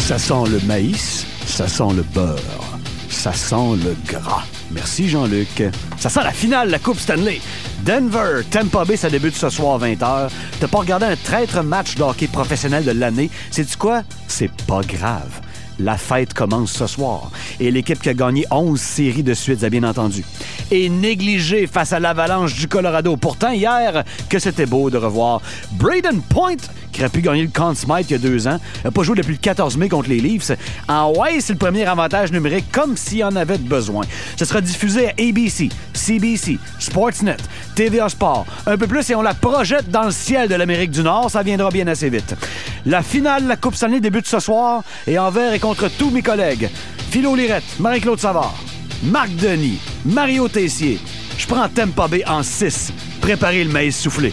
[0.05, 2.78] Ça sent le maïs, ça sent le beurre,
[3.09, 4.42] ça sent le gras.
[4.70, 5.62] Merci Jean-Luc.
[5.96, 7.40] Ça sent la finale la Coupe Stanley.
[7.86, 10.28] Denver, Tampa Bay, ça débute ce soir 20h.
[10.61, 13.30] T'as pas regardé un traître match de hockey professionnel de l'année?
[13.50, 14.02] Sais-tu quoi?
[14.28, 15.40] C'est pas grave.
[15.80, 17.30] La fête commence ce soir.
[17.59, 20.22] Et l'équipe qui a gagné 11 séries de suite, a bien entendu.
[20.70, 23.16] Et négligée face à l'avalanche du Colorado.
[23.16, 25.40] Pourtant, hier, que c'était beau de revoir
[25.72, 26.59] Braden Point,
[26.95, 29.16] qui aurait pu gagner le Conn Smythe il y a deux ans, n'a pas joué
[29.16, 30.53] depuis le 14 mai contre les Leafs.
[30.88, 34.05] En ouais, c'est le premier avantage numérique, comme s'il y en avait besoin.
[34.36, 37.36] Ce sera diffusé à ABC, CBC, Sportsnet,
[37.74, 38.47] TVA Sport.
[38.66, 41.30] Un peu plus et on la projette dans le ciel de l'Amérique du Nord.
[41.30, 42.34] Ça viendra bien assez vite.
[42.86, 46.22] La finale de la Coupe Stanley débute ce soir et envers et contre tous mes
[46.22, 46.70] collègues.
[47.11, 48.55] Philo Lirette, Marie-Claude Savard,
[49.03, 51.01] Marc Denis, Mario Tessier.
[51.36, 52.92] Je prends Tampa Bay en 6.
[53.20, 54.32] Préparez le maïs soufflé.